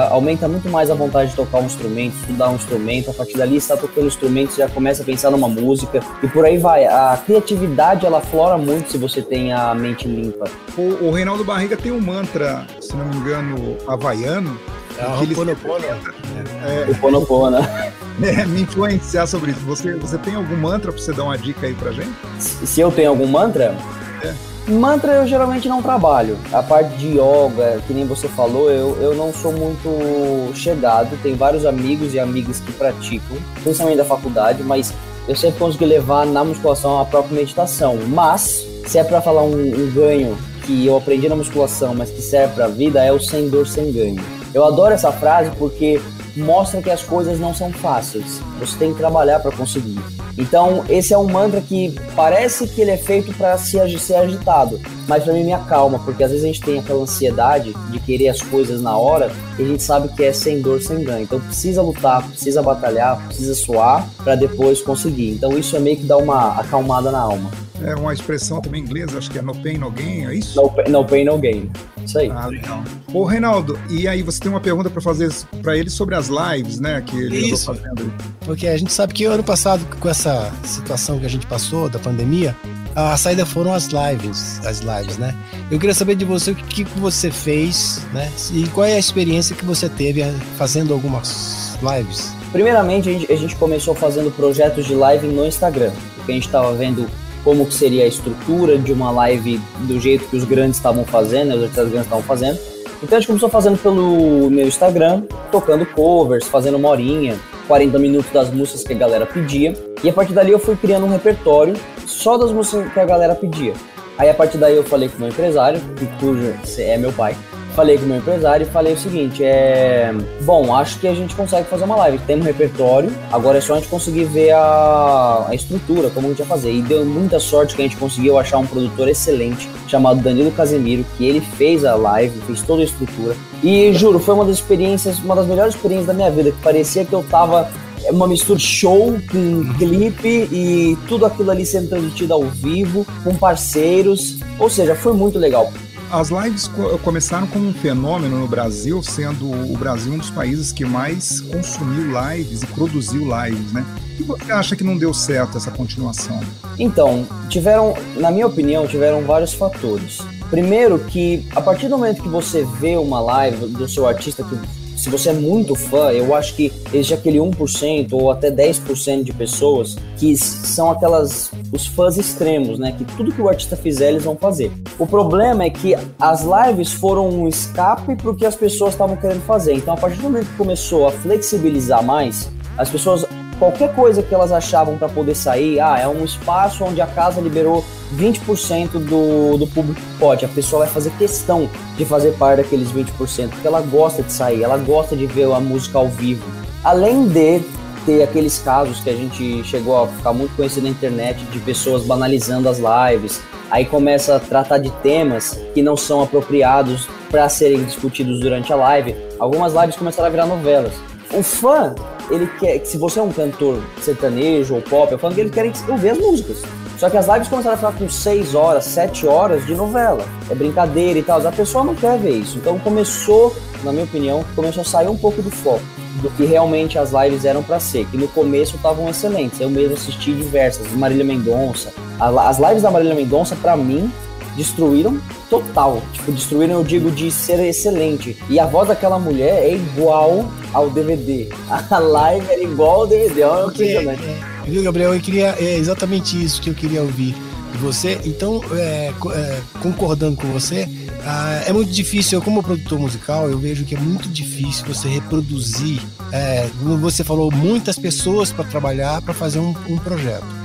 aumenta 0.09 0.47
muito 0.47 0.69
mais 0.69 0.89
a 0.91 0.95
vontade 0.95 1.31
de 1.31 1.35
tocar 1.35 1.59
um 1.59 1.65
instrumento, 1.65 2.15
estudar 2.15 2.49
um 2.49 2.55
instrumento, 2.55 3.09
a 3.09 3.13
partir 3.13 3.37
dali 3.37 3.57
está 3.57 3.75
tocando 3.75 4.07
instrumento, 4.07 4.55
já 4.55 4.69
começa 4.69 5.01
a 5.01 5.05
pensar 5.05 5.31
numa 5.31 5.47
música 5.47 5.99
e 6.21 6.27
por 6.27 6.45
aí 6.45 6.57
vai. 6.57 6.85
A 6.85 7.19
criatividade 7.25 8.05
ela 8.05 8.21
flora 8.21 8.57
muito 8.57 8.91
se 8.91 8.97
você 8.97 9.21
tem 9.21 9.51
a 9.51 9.73
mente 9.73 10.07
limpa. 10.07 10.45
O, 10.77 11.07
o 11.07 11.11
Reinaldo 11.11 11.43
Barriga 11.43 11.75
tem 11.75 11.91
um 11.91 11.99
mantra, 11.99 12.65
se 12.79 12.95
não 12.95 13.05
me 13.05 13.17
engano, 13.17 13.77
havaiano, 13.87 14.59
é 14.97 15.05
o 15.05 15.19
Ho'oponopono. 15.19 15.83
É, 16.65 16.89
o 16.89 16.95
Ponopono. 16.95 17.57
É, 18.21 18.45
me 18.45 18.61
influenciar 18.61 19.25
sobre 19.25 19.51
isso. 19.51 19.59
Você, 19.61 19.95
você 19.95 20.19
tem 20.19 20.35
algum 20.35 20.55
mantra 20.55 20.91
para 20.91 21.01
você 21.01 21.11
dar 21.11 21.23
uma 21.23 21.35
dica 21.35 21.65
aí 21.65 21.73
pra 21.73 21.91
gente? 21.91 22.13
Se 22.39 22.79
eu 22.79 22.91
tenho 22.91 23.09
algum 23.09 23.25
mantra? 23.25 23.75
É. 24.23 24.33
Mantra 24.71 25.13
eu 25.13 25.27
geralmente 25.27 25.67
não 25.67 25.81
trabalho. 25.81 26.37
A 26.51 26.63
parte 26.63 26.95
de 26.95 27.17
yoga, 27.17 27.81
que 27.85 27.93
nem 27.93 28.05
você 28.05 28.29
falou, 28.29 28.69
eu, 28.69 28.95
eu 29.01 29.13
não 29.13 29.33
sou 29.33 29.51
muito 29.51 30.55
chegado. 30.55 31.17
Tenho 31.21 31.35
vários 31.35 31.65
amigos 31.65 32.13
e 32.13 32.19
amigas 32.19 32.61
que 32.61 32.71
praticam, 32.71 33.37
principalmente 33.61 33.97
da 33.97 34.05
faculdade, 34.05 34.63
mas 34.63 34.93
eu 35.27 35.35
sempre 35.35 35.59
consegui 35.59 35.85
levar 35.85 36.25
na 36.25 36.43
musculação 36.43 36.99
a 36.99 37.05
própria 37.05 37.35
meditação. 37.35 37.97
Mas, 38.07 38.65
se 38.87 38.97
é 38.97 39.03
para 39.03 39.21
falar 39.21 39.43
um, 39.43 39.53
um 39.53 39.91
ganho 39.91 40.37
que 40.65 40.85
eu 40.85 40.95
aprendi 40.95 41.27
na 41.27 41.35
musculação, 41.35 41.93
mas 41.93 42.09
que 42.09 42.21
serve 42.21 42.55
para 42.55 42.65
a 42.65 42.69
vida 42.69 43.03
é 43.03 43.11
o 43.11 43.19
sem 43.19 43.49
dor, 43.49 43.67
sem 43.67 43.91
ganho. 43.91 44.23
Eu 44.53 44.63
adoro 44.63 44.93
essa 44.93 45.11
frase 45.11 45.51
porque 45.57 45.99
mostra 46.37 46.81
que 46.81 46.89
as 46.89 47.03
coisas 47.03 47.39
não 47.39 47.53
são 47.53 47.71
fáceis. 47.71 48.41
Você 48.59 48.77
tem 48.77 48.93
que 48.93 48.97
trabalhar 48.97 49.39
para 49.39 49.51
conseguir. 49.51 49.99
Então, 50.37 50.83
esse 50.89 51.13
é 51.13 51.17
um 51.17 51.27
mantra 51.27 51.61
que 51.61 51.93
parece 52.15 52.67
que 52.67 52.81
ele 52.81 52.91
é 52.91 52.97
feito 52.97 53.33
para 53.33 53.57
ser 53.57 53.81
agitado, 53.81 54.79
mas 55.07 55.23
para 55.23 55.33
mim 55.33 55.43
me 55.43 55.53
acalma, 55.53 55.99
porque 55.99 56.23
às 56.23 56.31
vezes 56.31 56.43
a 56.43 56.47
gente 56.47 56.61
tem 56.61 56.79
aquela 56.79 57.03
ansiedade 57.03 57.73
de 57.91 57.99
querer 57.99 58.29
as 58.29 58.41
coisas 58.41 58.81
na 58.81 58.97
hora 58.97 59.31
e 59.59 59.63
a 59.63 59.65
gente 59.65 59.83
sabe 59.83 60.09
que 60.09 60.23
é 60.23 60.33
sem 60.33 60.61
dor, 60.61 60.81
sem 60.81 61.03
ganho. 61.03 61.23
Então, 61.23 61.39
precisa 61.39 61.81
lutar, 61.81 62.27
precisa 62.27 62.61
batalhar, 62.61 63.25
precisa 63.27 63.53
suar 63.53 64.07
para 64.23 64.35
depois 64.35 64.81
conseguir. 64.81 65.31
Então, 65.31 65.57
isso 65.57 65.75
é 65.75 65.79
meio 65.79 65.97
que 65.97 66.03
dá 66.03 66.17
uma 66.17 66.59
acalmada 66.59 67.11
na 67.11 67.19
alma. 67.19 67.62
É 67.85 67.95
uma 67.95 68.13
expressão 68.13 68.61
também 68.61 68.81
inglesa, 68.81 69.17
acho 69.17 69.29
que 69.29 69.37
é 69.37 69.41
no 69.41 69.53
pain, 69.55 69.77
no 69.77 69.91
gain, 69.91 70.25
é 70.25 70.35
isso? 70.35 70.55
No, 70.55 70.71
no 70.89 71.05
pain, 71.05 71.25
no 71.25 71.37
gain. 71.37 71.69
Isso 72.05 72.17
aí. 72.17 72.29
Ah, 72.29 72.47
legal. 72.47 72.83
Ô, 73.13 73.25
Reinaldo, 73.25 73.77
e 73.89 74.07
aí 74.07 74.21
você 74.21 74.39
tem 74.39 74.49
uma 74.49 74.61
pergunta 74.61 74.89
para 74.89 75.01
fazer 75.01 75.31
para 75.61 75.77
ele 75.77 75.89
sobre 75.89 76.15
as 76.15 76.27
lives, 76.27 76.79
né? 76.79 77.01
Que 77.05 77.17
ele 77.17 77.49
Isso. 77.49 77.65
fazendo. 77.65 78.11
Porque 78.41 78.67
a 78.67 78.77
gente 78.77 78.91
sabe 78.91 79.13
que 79.13 79.25
ano 79.25 79.43
passado, 79.43 79.85
com 79.99 80.09
essa 80.09 80.51
situação 80.63 81.19
que 81.19 81.25
a 81.25 81.29
gente 81.29 81.45
passou 81.45 81.89
da 81.89 81.99
pandemia, 81.99 82.55
a 82.95 83.17
saída 83.17 83.45
foram 83.45 83.73
as 83.73 83.87
lives, 83.87 84.61
as 84.65 84.79
lives, 84.79 85.17
né? 85.17 85.35
Eu 85.71 85.79
queria 85.79 85.95
saber 85.95 86.15
de 86.15 86.25
você 86.25 86.51
o 86.51 86.55
que, 86.55 86.85
que 86.85 86.99
você 86.99 87.31
fez, 87.31 88.01
né? 88.13 88.31
E 88.51 88.67
qual 88.67 88.85
é 88.85 88.93
a 88.93 88.99
experiência 88.99 89.55
que 89.55 89.65
você 89.65 89.89
teve 89.89 90.21
eh, 90.21 90.33
fazendo 90.57 90.93
algumas 90.93 91.77
lives? 91.81 92.31
Primeiramente, 92.51 93.09
a 93.09 93.13
gente, 93.13 93.31
a 93.31 93.35
gente 93.35 93.55
começou 93.55 93.95
fazendo 93.95 94.29
projetos 94.31 94.85
de 94.85 94.93
live 94.93 95.27
no 95.27 95.45
Instagram, 95.45 95.91
porque 96.15 96.31
a 96.31 96.35
gente 96.35 96.45
estava 96.45 96.71
vendo 96.73 97.09
como 97.43 97.65
que 97.65 97.73
seria 97.73 98.03
a 98.03 98.07
estrutura 98.07 98.77
de 98.77 98.91
uma 98.91 99.11
live 99.11 99.59
do 99.79 99.99
jeito 99.99 100.25
que 100.25 100.37
os 100.37 100.43
grandes 100.43 100.77
estavam 100.77 101.03
fazendo, 101.03 101.49
né, 101.49 101.55
os 101.55 101.63
artistas 101.63 101.89
grandes 101.89 102.05
estavam 102.05 102.23
fazendo. 102.23 102.59
Então 103.01 103.17
a 103.17 103.19
gente 103.19 103.27
começou 103.27 103.49
fazendo 103.49 103.77
pelo 103.77 104.49
meu 104.49 104.65
Instagram, 104.65 105.23
tocando 105.51 105.85
covers, 105.85 106.47
fazendo 106.47 106.77
uma 106.77 106.89
horinha, 106.89 107.37
40 107.67 107.99
minutos 107.99 108.31
das 108.31 108.49
músicas 108.49 108.83
que 108.83 108.93
a 108.93 108.97
galera 108.97 109.25
pedia. 109.25 109.73
E 110.01 110.09
a 110.09 110.13
partir 110.13 110.33
dali 110.33 110.51
eu 110.51 110.59
fui 110.59 110.75
criando 110.77 111.05
um 111.05 111.09
repertório 111.09 111.75
só 112.07 112.37
das 112.37 112.51
músicas 112.51 112.91
que 112.93 112.99
a 112.99 113.05
galera 113.05 113.35
pedia. 113.35 113.73
Aí 114.17 114.29
a 114.29 114.33
partir 114.33 114.57
daí 114.57 114.75
eu 114.75 114.83
falei 114.83 115.09
com 115.09 115.17
o 115.17 115.19
meu 115.21 115.29
empresário, 115.29 115.81
que 115.97 116.05
cujo 116.19 116.53
é 116.77 116.97
meu 116.97 117.11
pai, 117.11 117.35
falei 117.73 117.97
com 117.97 118.05
o 118.05 118.07
meu 118.07 118.17
empresário 118.17 118.65
e 118.65 118.69
falei 118.69 118.93
o 118.93 118.97
seguinte: 118.97 119.43
é. 119.43 120.13
Bom, 120.41 120.75
acho 120.75 120.99
que 120.99 121.07
a 121.07 121.13
gente 121.13 121.35
consegue 121.35 121.67
fazer 121.67 121.83
uma 121.83 121.95
live. 121.97 122.17
Tem 122.19 122.39
um 122.39 122.43
repertório, 122.43 123.11
agora 123.31 123.57
é 123.57 123.61
só 123.61 123.73
a 123.73 123.77
gente 123.77 123.89
conseguir 123.89 124.25
ver 124.25 124.51
a, 124.51 125.45
a 125.49 125.55
estrutura, 125.55 126.09
como 126.09 126.27
a 126.27 126.29
gente 126.29 126.39
ia 126.39 126.45
fazer. 126.45 126.71
E 126.71 126.81
deu 126.81 127.05
muita 127.05 127.39
sorte 127.39 127.75
que 127.75 127.81
a 127.81 127.85
gente 127.85 127.97
conseguiu 127.97 128.37
achar 128.37 128.57
um 128.57 128.65
produtor 128.65 129.07
excelente 129.07 129.69
chamado 129.87 130.21
Danilo 130.21 130.51
Casemiro, 130.51 131.05
que 131.17 131.25
ele 131.25 131.41
fez 131.41 131.83
a 131.83 131.95
live, 131.95 132.39
fez 132.41 132.61
toda 132.61 132.81
a 132.81 132.85
estrutura. 132.85 133.35
E 133.63 133.93
juro, 133.93 134.19
foi 134.19 134.33
uma 134.33 134.45
das 134.45 134.55
experiências, 134.55 135.19
uma 135.19 135.35
das 135.35 135.47
melhores 135.47 135.75
experiências 135.75 136.07
da 136.07 136.13
minha 136.13 136.31
vida, 136.31 136.51
que 136.51 136.61
parecia 136.61 137.05
que 137.05 137.13
eu 137.13 137.23
tava 137.29 137.69
é 138.05 138.11
uma 138.11 138.27
mistura 138.27 138.59
show 138.59 139.17
com 139.31 139.73
clipe 139.77 140.49
e 140.51 140.97
tudo 141.07 141.25
aquilo 141.25 141.49
ali 141.49 141.65
sendo 141.65 141.87
transmitido 141.87 142.33
ao 142.33 142.43
vivo, 142.43 143.07
com 143.23 143.33
parceiros. 143.33 144.39
Ou 144.59 144.69
seja, 144.69 144.93
foi 144.93 145.13
muito 145.13 145.39
legal 145.39 145.71
as 146.13 146.29
lives 146.29 146.69
começaram 147.01 147.47
como 147.47 147.67
um 147.67 147.73
fenômeno 147.73 148.37
no 148.37 148.47
Brasil, 148.47 149.01
sendo 149.01 149.49
o 149.49 149.75
Brasil 149.75 150.13
um 150.13 150.19
dos 150.19 150.29
países 150.29 150.71
que 150.71 150.85
mais 150.85 151.41
consumiu 151.41 152.13
lives 152.29 152.61
e 152.61 152.67
produziu 152.67 153.23
lives, 153.23 153.73
né? 153.73 153.83
E 154.19 154.21
você 154.21 154.51
acha 154.51 154.75
que 154.75 154.83
não 154.83 154.95
deu 154.95 155.11
certo 155.11 155.57
essa 155.57 155.71
continuação? 155.71 156.39
Então, 156.77 157.27
tiveram, 157.49 157.95
na 158.15 158.29
minha 158.29 158.45
opinião, 158.45 158.85
tiveram 158.85 159.23
vários 159.23 159.53
fatores. 159.53 160.19
Primeiro 160.51 160.99
que 160.99 161.47
a 161.55 161.61
partir 161.61 161.87
do 161.87 161.97
momento 161.97 162.21
que 162.21 162.29
você 162.29 162.63
vê 162.79 162.95
uma 162.95 163.19
live 163.19 163.65
do 163.69 163.89
seu 163.89 164.07
artista 164.07 164.43
que 164.43 164.55
se 165.03 165.09
você 165.09 165.31
é 165.31 165.33
muito 165.33 165.75
fã, 165.75 166.13
eu 166.13 166.33
acho 166.33 166.55
que 166.55 166.71
existe 166.93 167.13
aquele 167.13 167.37
1% 167.37 168.13
ou 168.13 168.31
até 168.31 168.49
10% 168.49 169.23
de 169.23 169.33
pessoas 169.33 169.97
que 170.15 170.33
são 170.37 170.89
aquelas 170.89 171.51
os 171.73 171.85
fãs 171.85 172.17
extremos, 172.17 172.79
né? 172.79 172.93
Que 172.97 173.03
tudo 173.03 173.33
que 173.33 173.41
o 173.41 173.49
artista 173.49 173.75
fizer, 173.75 174.11
eles 174.11 174.23
vão 174.23 174.37
fazer. 174.37 174.71
O 174.97 175.05
problema 175.05 175.65
é 175.65 175.69
que 175.69 175.93
as 176.17 176.45
lives 176.45 176.93
foram 176.93 177.27
um 177.27 177.49
escape 177.49 178.15
para 178.15 178.29
o 178.29 178.33
que 178.33 178.45
as 178.45 178.55
pessoas 178.55 178.93
estavam 178.93 179.17
querendo 179.17 179.41
fazer. 179.41 179.73
Então, 179.73 179.93
a 179.93 179.97
partir 179.97 180.15
do 180.17 180.23
momento 180.23 180.47
que 180.47 180.55
começou 180.55 181.05
a 181.05 181.11
flexibilizar 181.11 182.01
mais, 182.01 182.49
as 182.77 182.89
pessoas 182.89 183.25
qualquer 183.59 183.93
coisa 183.93 184.21
que 184.21 184.33
elas 184.33 184.51
achavam 184.51 184.97
para 184.97 185.09
poder 185.09 185.35
sair, 185.35 185.79
ah, 185.79 185.99
é 185.99 186.07
um 186.07 186.23
espaço 186.23 186.83
onde 186.83 187.01
a 187.01 187.07
casa 187.07 187.41
liberou 187.41 187.83
20% 188.15 188.91
do, 188.91 189.57
do 189.57 189.67
público 189.67 189.99
que 189.99 190.19
pode. 190.19 190.45
A 190.45 190.47
pessoa 190.47 190.85
vai 190.85 190.93
fazer 190.93 191.11
questão 191.11 191.69
de 191.97 192.05
fazer 192.05 192.31
parte 192.33 192.57
daqueles 192.57 192.91
20%, 192.91 193.49
porque 193.49 193.67
ela 193.67 193.81
gosta 193.81 194.21
de 194.23 194.31
sair, 194.31 194.63
ela 194.63 194.77
gosta 194.77 195.15
de 195.15 195.25
ver 195.25 195.51
a 195.51 195.59
música 195.59 195.97
ao 195.97 196.07
vivo. 196.07 196.43
Além 196.83 197.27
de 197.27 197.61
ter 198.05 198.23
aqueles 198.23 198.59
casos 198.59 198.99
que 198.99 199.09
a 199.09 199.15
gente 199.15 199.63
chegou 199.63 200.03
a 200.03 200.07
ficar 200.07 200.33
muito 200.33 200.55
conhecido 200.55 200.83
na 200.83 200.89
internet 200.89 201.43
de 201.45 201.59
pessoas 201.59 202.03
banalizando 202.03 202.67
as 202.67 202.77
lives, 202.79 203.41
aí 203.71 203.85
começa 203.85 204.35
a 204.35 204.39
tratar 204.39 204.77
de 204.77 204.91
temas 205.01 205.59
que 205.73 205.81
não 205.81 205.95
são 205.95 206.21
apropriados 206.21 207.07
para 207.31 207.47
serem 207.49 207.83
discutidos 207.83 208.39
durante 208.39 208.71
a 208.71 208.75
live. 208.75 209.15
Algumas 209.39 209.73
lives 209.73 209.95
começaram 209.95 210.27
a 210.27 210.31
virar 210.31 210.45
novelas. 210.45 210.93
O 211.33 211.41
fã 211.41 211.95
ele 212.29 212.47
quer 212.59 212.79
que 212.79 212.87
se 212.87 212.97
você 212.97 213.19
é 213.19 213.23
um 213.23 213.31
cantor 213.31 213.81
sertanejo 214.01 214.75
ou 214.75 214.81
pop, 214.81 215.11
eu 215.11 215.19
falo 215.19 215.33
que 215.33 215.41
ele 215.41 215.49
quer 215.49 215.71
ouvir 215.87 216.09
as 216.09 216.17
músicas. 216.17 216.61
Só 216.97 217.09
que 217.09 217.17
as 217.17 217.27
lives 217.27 217.47
começaram 217.47 217.73
a 217.73 217.77
ficar 217.77 217.91
com 217.91 218.09
6 218.09 218.55
horas, 218.55 218.85
7 218.85 219.27
horas 219.27 219.65
de 219.65 219.75
novela. 219.75 220.25
É 220.49 220.55
brincadeira 220.55 221.19
e 221.19 221.23
tal. 221.23 221.45
A 221.45 221.51
pessoa 221.51 221.83
não 221.83 221.95
quer 221.95 222.17
ver 222.17 222.37
isso. 222.37 222.57
Então 222.57 222.79
começou, 222.79 223.53
na 223.83 223.91
minha 223.91 224.05
opinião, 224.05 224.45
começou 224.55 224.81
a 224.81 224.85
sair 224.85 225.07
um 225.09 225.17
pouco 225.17 225.41
do 225.41 225.49
foco 225.49 225.83
do 226.21 226.29
que 226.29 226.45
realmente 226.45 226.97
as 226.97 227.11
lives 227.11 227.43
eram 227.43 227.63
para 227.63 227.79
ser. 227.79 228.05
Que 228.05 228.17
no 228.17 228.27
começo 228.27 228.75
estavam 228.75 229.09
excelentes. 229.09 229.59
Eu 229.59 229.69
mesmo 229.69 229.95
assisti 229.95 230.33
diversas, 230.33 230.91
Marília 230.93 231.25
Mendonça. 231.25 231.91
As 232.19 232.57
lives 232.57 232.83
da 232.83 232.91
Marília 232.91 233.15
Mendonça, 233.15 233.55
para 233.55 233.75
mim, 233.75 234.11
destruíram 234.55 235.19
total. 235.49 236.01
Tipo, 236.13 236.31
destruíram, 236.31 236.75
eu 236.75 236.83
digo, 236.83 237.11
de 237.11 237.31
ser 237.31 237.59
excelente. 237.65 238.37
E 238.49 238.59
a 238.59 238.65
voz 238.65 238.87
daquela 238.87 239.19
mulher 239.19 239.63
é 239.63 239.75
igual 239.75 240.49
ao 240.73 240.89
DVD. 240.89 241.49
A 241.89 241.99
live 241.99 242.45
era 242.49 242.63
igual 242.63 243.01
ao 243.01 243.07
DVD. 243.07 243.41
É 243.41 243.65
impressionante. 243.65 244.23
É, 244.23 244.69
viu, 244.69 244.83
Gabriel? 244.83 245.13
Eu 245.13 245.21
queria. 245.21 245.55
É 245.59 245.77
exatamente 245.77 246.41
isso 246.41 246.61
que 246.61 246.69
eu 246.69 246.73
queria 246.73 247.01
ouvir 247.01 247.35
de 247.71 247.77
você. 247.77 248.19
Então, 248.23 248.61
é, 248.73 249.11
é, 249.33 249.61
concordando 249.81 250.37
com 250.37 250.47
você, 250.47 250.87
ah, 251.25 251.63
é 251.65 251.73
muito 251.73 251.91
difícil. 251.91 252.39
Eu, 252.39 252.41
como 252.41 252.63
produtor 252.63 252.99
musical, 252.99 253.49
eu 253.49 253.57
vejo 253.57 253.85
que 253.85 253.95
é 253.95 253.99
muito 253.99 254.29
difícil 254.29 254.85
você 254.85 255.07
reproduzir. 255.07 256.01
É, 256.31 256.69
como 256.79 256.97
você 256.97 257.23
falou, 257.23 257.51
muitas 257.51 257.97
pessoas 257.97 258.51
para 258.51 258.65
trabalhar 258.65 259.21
para 259.21 259.33
fazer 259.33 259.59
um, 259.59 259.73
um 259.87 259.97
projeto. 259.97 260.62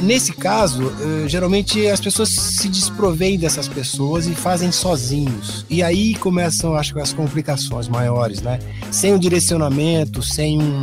Nesse 0.00 0.32
caso, 0.32 0.86
uh, 0.86 1.28
geralmente 1.28 1.86
as 1.86 2.00
pessoas 2.00 2.30
se 2.30 2.68
desprovêm 2.68 3.38
dessas 3.38 3.68
pessoas 3.68 4.26
e 4.26 4.34
fazem 4.34 4.72
sozinhos. 4.72 5.64
E 5.70 5.82
aí 5.82 6.16
começam, 6.16 6.74
acho 6.74 6.92
que, 6.92 7.00
as 7.00 7.12
complicações 7.12 7.86
maiores, 7.86 8.42
né? 8.42 8.58
Sem 8.90 9.14
um 9.14 9.18
direcionamento, 9.18 10.20
sem 10.20 10.60
um, 10.60 10.80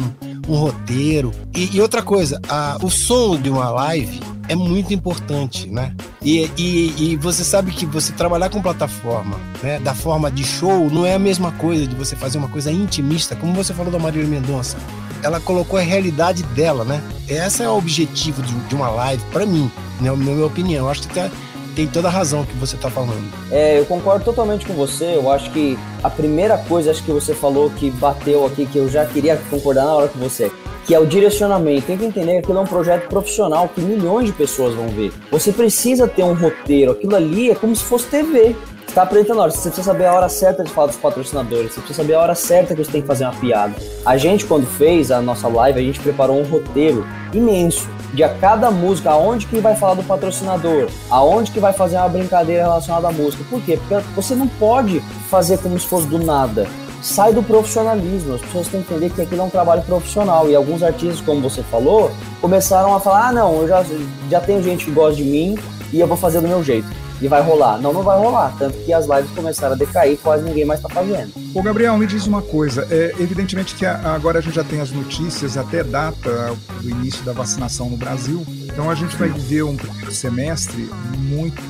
um 0.48 0.56
roteiro. 0.56 1.34
E, 1.54 1.76
e, 1.76 1.82
outra 1.82 2.02
coisa, 2.02 2.40
a, 2.48 2.78
o 2.82 2.90
som 2.90 3.38
de 3.40 3.50
uma 3.50 3.70
live 3.70 4.22
é 4.48 4.56
muito 4.56 4.94
importante, 4.94 5.68
né? 5.68 5.94
E, 6.22 6.50
e, 6.58 6.94
e, 6.98 7.16
você 7.18 7.44
sabe 7.44 7.72
que 7.72 7.86
você 7.86 8.14
trabalhar 8.14 8.50
com 8.50 8.62
plataforma, 8.62 9.38
né, 9.62 9.80
da 9.80 9.94
forma 9.94 10.32
de 10.32 10.44
show, 10.44 10.90
não 10.90 11.06
é 11.06 11.16
a 11.16 11.20
mesma 11.20 11.52
coisa 11.54 11.86
de 11.86 11.96
você 11.96 12.16
fazer 12.16 12.38
uma 12.38 12.48
coisa 12.48 12.72
intimista, 12.72 13.36
como 13.36 13.54
você 13.54 13.74
falou 13.74 13.92
da 13.92 14.00
Marília 14.00 14.28
Mendonça 14.28 14.78
ela 15.26 15.40
colocou 15.40 15.80
a 15.80 15.82
realidade 15.82 16.44
dela, 16.44 16.86
né? 16.86 17.02
Esse 17.28 17.64
é 17.64 17.68
o 17.68 17.76
objetivo 17.76 18.44
de, 18.44 18.54
de 18.54 18.76
uma 18.76 18.90
live, 18.90 19.24
para 19.32 19.44
mim, 19.44 19.72
né? 20.00 20.12
na 20.12 20.16
minha 20.16 20.46
opinião. 20.46 20.86
Eu 20.86 20.92
acho 20.92 21.02
que 21.08 21.32
tem, 21.76 21.88
toda 21.88 22.10
a 22.10 22.12
razão 22.12 22.46
que 22.46 22.54
você 22.54 22.78
tá 22.78 22.92
falando. 22.92 23.28
É, 23.50 23.80
eu 23.80 23.86
concordo 23.88 24.24
totalmente 24.24 24.68
com 24.68 24.74
você. 24.74 25.16
Eu 25.16 25.32
acho 25.32 25.50
que 25.50 25.80
a 26.04 26.12
primeira 26.12 26.60
coisa 26.60 26.92
acho 26.92 27.04
que 27.04 27.12
você 27.12 27.34
falou 27.34 27.72
que 27.72 27.90
bateu 27.90 28.46
aqui, 28.46 28.68
que 28.68 28.78
eu 28.78 28.88
já 28.88 29.04
queria 29.04 29.36
concordar 29.50 29.86
na 29.86 29.96
hora 29.96 30.08
com 30.08 30.20
você, 30.20 30.52
que 30.86 30.94
é 30.94 31.00
o 31.00 31.08
direcionamento. 31.08 31.88
Tem 31.88 31.98
que 31.98 32.06
entender 32.06 32.34
que 32.34 32.38
aquilo 32.38 32.60
é 32.60 32.62
um 32.62 32.68
projeto 32.68 33.08
profissional 33.10 33.68
que 33.68 33.82
milhões 33.82 34.28
de 34.28 34.32
pessoas 34.32 34.76
vão 34.76 34.90
ver. 34.90 35.12
Você 35.32 35.52
precisa 35.52 36.08
ter 36.08 36.24
um 36.24 36.36
roteiro. 36.36 36.92
Aquilo 36.92 37.16
ali 37.16 37.50
é 37.50 37.56
como 37.56 37.76
se 37.76 37.84
fosse 37.84 38.06
TV 38.06 38.56
está 38.96 39.04
apresentando 39.04 39.40
a 39.40 39.44
hora. 39.44 39.52
Você 39.52 39.70
precisa 39.70 39.92
saber 39.92 40.06
a 40.06 40.14
hora 40.14 40.30
certa 40.30 40.64
de 40.64 40.72
falar 40.72 40.88
dos 40.88 40.96
patrocinadores. 40.96 41.74
Você 41.74 41.82
precisa 41.82 42.02
saber 42.02 42.14
a 42.14 42.22
hora 42.22 42.34
certa 42.34 42.74
que 42.74 42.84
você 42.84 42.92
tem 42.92 43.02
que 43.02 43.08
fazer 43.08 43.26
uma 43.26 43.34
piada. 43.34 43.76
A 44.06 44.16
gente, 44.16 44.46
quando 44.46 44.66
fez 44.66 45.12
a 45.12 45.22
nossa 45.22 45.50
live, 45.50 45.78
a 45.78 45.84
gente 45.84 46.00
preparou 46.00 46.40
um 46.40 46.44
roteiro 46.44 47.06
imenso 47.34 47.90
de 48.14 48.24
a 48.24 48.30
cada 48.30 48.72
música, 48.72 49.12
aonde 49.12 49.48
que 49.48 49.60
vai 49.60 49.76
falar 49.76 49.96
do 49.96 50.04
patrocinador, 50.04 50.88
aonde 51.10 51.52
que 51.52 51.60
vai 51.60 51.74
fazer 51.74 51.98
uma 51.98 52.08
brincadeira 52.08 52.64
relacionada 52.64 53.10
à 53.10 53.12
música. 53.12 53.44
Por 53.50 53.62
quê? 53.62 53.78
Porque 53.78 54.02
você 54.16 54.34
não 54.34 54.48
pode 54.48 55.02
fazer 55.30 55.58
como 55.58 55.78
se 55.78 55.86
fosse 55.86 56.08
do 56.08 56.18
nada 56.18 56.66
sai 57.02 57.32
do 57.32 57.44
profissionalismo. 57.44 58.34
As 58.34 58.42
pessoas 58.42 58.68
têm 58.68 58.82
que 58.82 58.92
entender 58.92 59.12
que 59.12 59.22
aquilo 59.22 59.42
é 59.42 59.44
um 59.44 59.50
trabalho 59.50 59.84
profissional. 59.84 60.50
E 60.50 60.56
alguns 60.56 60.82
artistas, 60.82 61.22
como 61.22 61.40
você 61.40 61.62
falou, 61.62 62.10
começaram 62.42 62.96
a 62.96 63.00
falar: 63.00 63.28
ah, 63.28 63.32
não, 63.32 63.62
eu 63.62 63.68
já, 63.68 63.86
já 64.28 64.42
tenho 64.42 64.64
gente 64.64 64.86
que 64.86 64.92
gosta 64.92 65.18
de 65.18 65.24
mim, 65.24 65.56
e 65.94 66.00
eu 66.00 66.08
vou 66.08 66.18
fazer 66.18 66.42
do 66.42 66.48
meu 66.48 66.64
jeito 66.64 67.05
e 67.22 67.28
vai 67.28 67.42
rolar. 67.42 67.78
Não, 67.80 67.94
não 67.94 68.04
vai 68.04 68.18
rolar. 68.18 68.56
Tanto 68.58 68.78
que 68.80 68.94
as 68.94 69.06
lives 69.06 69.32
começaram 69.32 69.74
a 69.74 69.78
decair, 69.78 70.18
quase 70.22 70.44
ninguém 70.44 70.66
mais 70.66 70.80
está 70.80 70.90
fazendo. 70.90 71.32
Ô, 71.54 71.62
Gabriel, 71.62 71.98
me 71.98 72.06
diz 72.06 72.28
uma 72.28 72.42
coisa. 72.42 72.88
É, 72.90 73.16
evidentemente 73.20 73.76
que 73.76 73.86
agora 73.86 74.40
a 74.40 74.42
gente 74.42 74.56
já 74.56 74.64
tem 74.64 74.82
as 74.82 74.92
notícias, 74.92 75.58
até 75.58 75.84
data 75.84 76.56
do 76.82 76.90
início 76.90 77.24
da 77.24 77.34
vacinação 77.34 77.90
no 77.90 77.98
Brasil. 77.98 78.46
Então 78.76 78.90
a 78.90 78.96
gente 78.96 79.16
vai 79.16 79.30
viver 79.30 79.64
um 79.64 79.78
primeiro 79.78 80.12
semestre 80.12 80.90
muito 81.18 81.62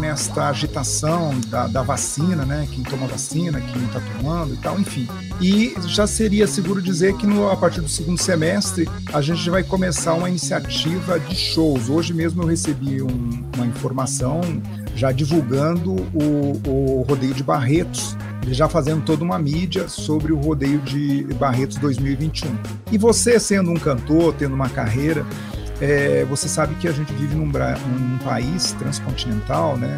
nesta 0.00 0.48
agitação 0.48 1.38
da, 1.48 1.66
da 1.66 1.82
vacina, 1.82 2.44
né? 2.44 2.66
Quem 2.72 2.82
toma 2.82 3.06
vacina, 3.06 3.60
quem 3.60 3.84
está 3.84 4.00
tomando 4.00 4.54
e 4.54 4.56
tal, 4.56 4.80
enfim. 4.80 5.06
E 5.40 5.74
já 5.86 6.06
seria 6.06 6.46
seguro 6.46 6.80
dizer 6.80 7.14
que 7.16 7.26
no, 7.26 7.50
a 7.50 7.56
partir 7.56 7.82
do 7.82 7.88
segundo 7.88 8.18
semestre 8.18 8.88
a 9.12 9.20
gente 9.20 9.48
vai 9.50 9.62
começar 9.62 10.14
uma 10.14 10.28
iniciativa 10.28 11.20
de 11.20 11.36
shows. 11.36 11.88
Hoje 11.90 12.14
mesmo 12.14 12.42
eu 12.42 12.46
recebi 12.46 13.02
um, 13.02 13.44
uma 13.54 13.66
informação 13.66 14.40
já 14.98 15.12
divulgando 15.12 15.92
o, 16.12 16.60
o 16.66 17.04
rodeio 17.08 17.32
de 17.32 17.44
Barretos, 17.44 18.16
já 18.48 18.68
fazendo 18.68 19.04
toda 19.04 19.22
uma 19.22 19.38
mídia 19.38 19.88
sobre 19.88 20.32
o 20.32 20.36
rodeio 20.36 20.80
de 20.80 21.22
Barretos 21.34 21.76
2021. 21.76 22.50
E 22.90 22.98
você, 22.98 23.38
sendo 23.38 23.70
um 23.70 23.76
cantor, 23.76 24.34
tendo 24.34 24.56
uma 24.56 24.68
carreira, 24.68 25.24
é, 25.80 26.24
você 26.24 26.48
sabe 26.48 26.74
que 26.74 26.88
a 26.88 26.92
gente 26.92 27.12
vive 27.12 27.36
num, 27.36 27.46
num 27.46 28.18
país 28.18 28.72
transcontinental, 28.72 29.76
né? 29.76 29.96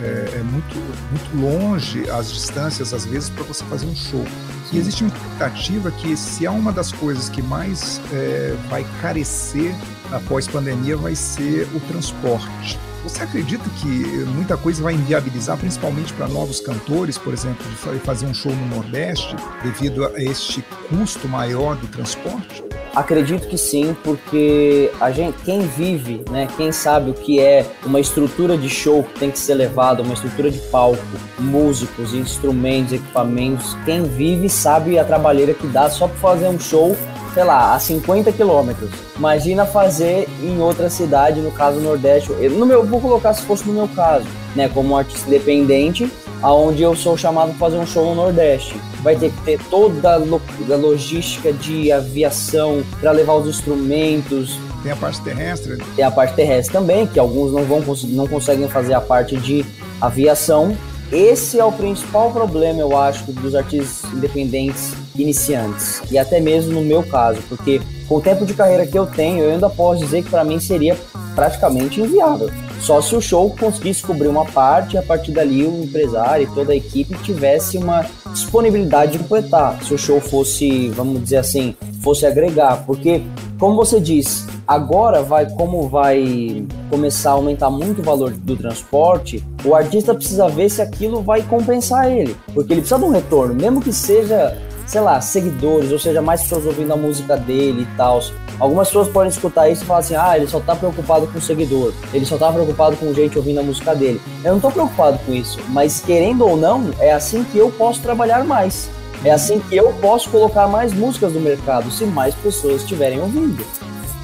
É, 0.00 0.36
é, 0.36 0.42
muito, 0.44 0.76
muito 1.10 1.36
longe 1.40 2.08
as 2.08 2.32
distâncias, 2.32 2.94
às 2.94 3.04
vezes, 3.04 3.28
para 3.28 3.42
você 3.42 3.64
fazer 3.64 3.86
um 3.86 3.96
show. 3.96 4.24
E 4.72 4.78
existe 4.78 5.02
uma 5.02 5.12
expectativa 5.12 5.90
que, 5.90 6.16
se 6.16 6.46
há 6.46 6.52
uma 6.52 6.70
das 6.70 6.92
coisas 6.92 7.28
que 7.28 7.42
mais 7.42 8.00
é, 8.12 8.54
vai 8.70 8.86
carecer 9.02 9.74
após 10.12 10.46
pandemia, 10.46 10.96
vai 10.96 11.16
ser 11.16 11.66
o 11.74 11.80
transporte. 11.80 12.78
Você 13.04 13.22
acredita 13.22 13.64
que 13.80 13.88
muita 14.34 14.56
coisa 14.56 14.82
vai 14.82 14.94
inviabilizar, 14.94 15.56
principalmente 15.56 16.12
para 16.12 16.28
novos 16.28 16.60
cantores, 16.60 17.16
por 17.16 17.32
exemplo, 17.32 17.64
de 17.70 17.98
fazer 18.00 18.26
um 18.26 18.34
show 18.34 18.52
no 18.52 18.76
Nordeste, 18.76 19.36
devido 19.62 20.04
a 20.04 20.22
este 20.22 20.62
custo 20.88 21.28
maior 21.28 21.76
do 21.76 21.86
transporte? 21.86 22.64
Acredito 22.94 23.46
que 23.46 23.56
sim, 23.56 23.96
porque 24.02 24.90
a 25.00 25.10
gente, 25.12 25.36
quem 25.44 25.60
vive, 25.60 26.24
né, 26.30 26.48
quem 26.56 26.72
sabe 26.72 27.10
o 27.10 27.14
que 27.14 27.38
é 27.38 27.64
uma 27.84 28.00
estrutura 28.00 28.58
de 28.58 28.68
show 28.68 29.04
que 29.04 29.20
tem 29.20 29.30
que 29.30 29.38
ser 29.38 29.54
levada, 29.54 30.02
uma 30.02 30.14
estrutura 30.14 30.50
de 30.50 30.58
palco, 30.58 30.98
músicos, 31.38 32.12
instrumentos, 32.12 32.94
equipamentos, 32.94 33.76
quem 33.84 34.02
vive 34.02 34.48
sabe 34.48 34.98
a 34.98 35.04
trabalheira 35.04 35.54
que 35.54 35.66
dá 35.68 35.88
só 35.88 36.08
para 36.08 36.16
fazer 36.16 36.48
um 36.48 36.58
show 36.58 36.96
sei 37.38 37.44
lá, 37.44 37.72
a 37.72 37.78
50 37.78 38.32
quilômetros. 38.32 38.90
Imagina 39.16 39.64
fazer 39.64 40.28
em 40.42 40.60
outra 40.60 40.90
cidade, 40.90 41.40
no 41.40 41.52
caso 41.52 41.78
Nordeste. 41.78 42.32
Eu, 42.32 42.50
no 42.50 42.66
meu, 42.66 42.84
vou 42.84 43.00
colocar 43.00 43.32
se 43.32 43.42
fosse 43.42 43.64
no 43.64 43.72
meu 43.72 43.86
caso, 43.86 44.26
né? 44.56 44.68
Como 44.68 44.88
um 44.88 44.96
artista 44.96 45.28
independente, 45.28 46.10
aonde 46.42 46.82
eu 46.82 46.96
sou 46.96 47.16
chamado 47.16 47.50
para 47.50 47.58
fazer 47.58 47.76
um 47.76 47.86
show 47.86 48.06
no 48.06 48.16
Nordeste. 48.16 48.74
Vai 49.04 49.14
ter 49.14 49.30
que 49.30 49.40
ter 49.42 49.60
toda 49.70 50.14
a, 50.14 50.16
lo, 50.16 50.42
a 50.68 50.74
logística 50.74 51.52
de 51.52 51.92
aviação 51.92 52.82
para 53.00 53.12
levar 53.12 53.34
os 53.34 53.46
instrumentos. 53.46 54.58
Tem 54.82 54.90
a 54.90 54.96
parte 54.96 55.20
terrestre? 55.20 55.78
Tem 55.94 56.04
a 56.04 56.10
parte 56.10 56.34
terrestre 56.34 56.72
também, 56.72 57.06
que 57.06 57.20
alguns 57.20 57.52
não 57.52 57.62
vão 57.62 57.84
não 58.08 58.26
conseguem 58.26 58.68
fazer 58.68 58.94
a 58.94 59.00
parte 59.00 59.36
de 59.36 59.64
aviação. 60.00 60.76
Esse 61.12 61.60
é 61.60 61.64
o 61.64 61.70
principal 61.70 62.32
problema, 62.32 62.80
eu 62.80 62.98
acho, 62.98 63.30
dos 63.30 63.54
artistas 63.54 64.12
independentes 64.12 64.92
iniciantes. 65.18 66.02
E 66.10 66.18
até 66.18 66.40
mesmo 66.40 66.72
no 66.72 66.82
meu 66.82 67.02
caso, 67.02 67.40
porque 67.48 67.80
com 68.08 68.16
o 68.16 68.20
tempo 68.20 68.46
de 68.46 68.54
carreira 68.54 68.86
que 68.86 68.98
eu 68.98 69.06
tenho, 69.06 69.44
eu 69.44 69.50
ainda 69.50 69.68
posso 69.68 70.00
dizer 70.00 70.22
que 70.22 70.30
para 70.30 70.44
mim 70.44 70.58
seria 70.58 70.96
praticamente 71.34 72.00
inviável. 72.00 72.50
Só 72.80 73.00
se 73.00 73.14
o 73.14 73.20
show 73.20 73.54
conseguisse 73.58 74.02
cobrir 74.02 74.28
uma 74.28 74.44
parte 74.44 74.96
a 74.96 75.02
partir 75.02 75.32
dali 75.32 75.64
o 75.64 75.84
empresário 75.84 76.44
e 76.44 76.54
toda 76.54 76.72
a 76.72 76.76
equipe 76.76 77.16
tivesse 77.18 77.76
uma 77.76 78.06
disponibilidade 78.32 79.12
de 79.12 79.18
completar. 79.18 79.82
Se 79.82 79.92
o 79.92 79.98
show 79.98 80.20
fosse, 80.20 80.88
vamos 80.90 81.22
dizer 81.22 81.38
assim, 81.38 81.74
fosse 82.02 82.24
agregar. 82.24 82.84
Porque, 82.86 83.22
como 83.58 83.76
você 83.76 84.00
disse, 84.00 84.46
agora 84.66 85.22
vai, 85.22 85.46
como 85.50 85.88
vai 85.88 86.64
começar 86.88 87.30
a 87.30 87.34
aumentar 87.34 87.70
muito 87.70 88.00
o 88.00 88.04
valor 88.04 88.30
do 88.30 88.56
transporte, 88.56 89.44
o 89.64 89.74
artista 89.74 90.14
precisa 90.14 90.48
ver 90.48 90.68
se 90.68 90.80
aquilo 90.80 91.20
vai 91.20 91.42
compensar 91.42 92.10
ele. 92.10 92.36
Porque 92.54 92.72
ele 92.72 92.80
precisa 92.80 93.00
de 93.00 93.04
um 93.04 93.10
retorno, 93.10 93.54
mesmo 93.54 93.80
que 93.80 93.92
seja 93.92 94.56
sei 94.88 95.02
lá, 95.02 95.20
seguidores, 95.20 95.92
ou 95.92 95.98
seja, 95.98 96.20
mais 96.20 96.42
pessoas 96.42 96.64
ouvindo 96.64 96.92
a 96.92 96.96
música 96.96 97.36
dele 97.36 97.82
e 97.82 97.96
tal. 97.96 98.20
Algumas 98.58 98.88
pessoas 98.88 99.08
podem 99.08 99.28
escutar 99.28 99.68
isso 99.68 99.84
e 99.84 99.86
falar 99.86 100.00
assim: 100.00 100.16
ah, 100.16 100.36
ele 100.36 100.48
só 100.48 100.58
tá 100.58 100.74
preocupado 100.74 101.28
com 101.28 101.38
o 101.38 101.42
seguidor, 101.42 101.92
ele 102.12 102.24
só 102.24 102.36
tá 102.36 102.50
preocupado 102.50 102.96
com 102.96 103.12
gente 103.12 103.38
ouvindo 103.38 103.60
a 103.60 103.62
música 103.62 103.94
dele. 103.94 104.20
Eu 104.42 104.54
não 104.54 104.60
tô 104.60 104.70
preocupado 104.70 105.18
com 105.24 105.32
isso, 105.32 105.60
mas 105.68 106.00
querendo 106.00 106.44
ou 106.44 106.56
não, 106.56 106.90
é 106.98 107.12
assim 107.12 107.44
que 107.44 107.58
eu 107.58 107.70
posso 107.70 108.00
trabalhar 108.00 108.42
mais. 108.44 108.90
É 109.24 109.30
assim 109.30 109.60
que 109.60 109.76
eu 109.76 109.92
posso 110.00 110.30
colocar 110.30 110.66
mais 110.68 110.92
músicas 110.92 111.32
no 111.32 111.40
mercado, 111.40 111.90
se 111.90 112.04
mais 112.04 112.34
pessoas 112.36 112.82
estiverem 112.82 113.20
ouvindo. 113.20 113.64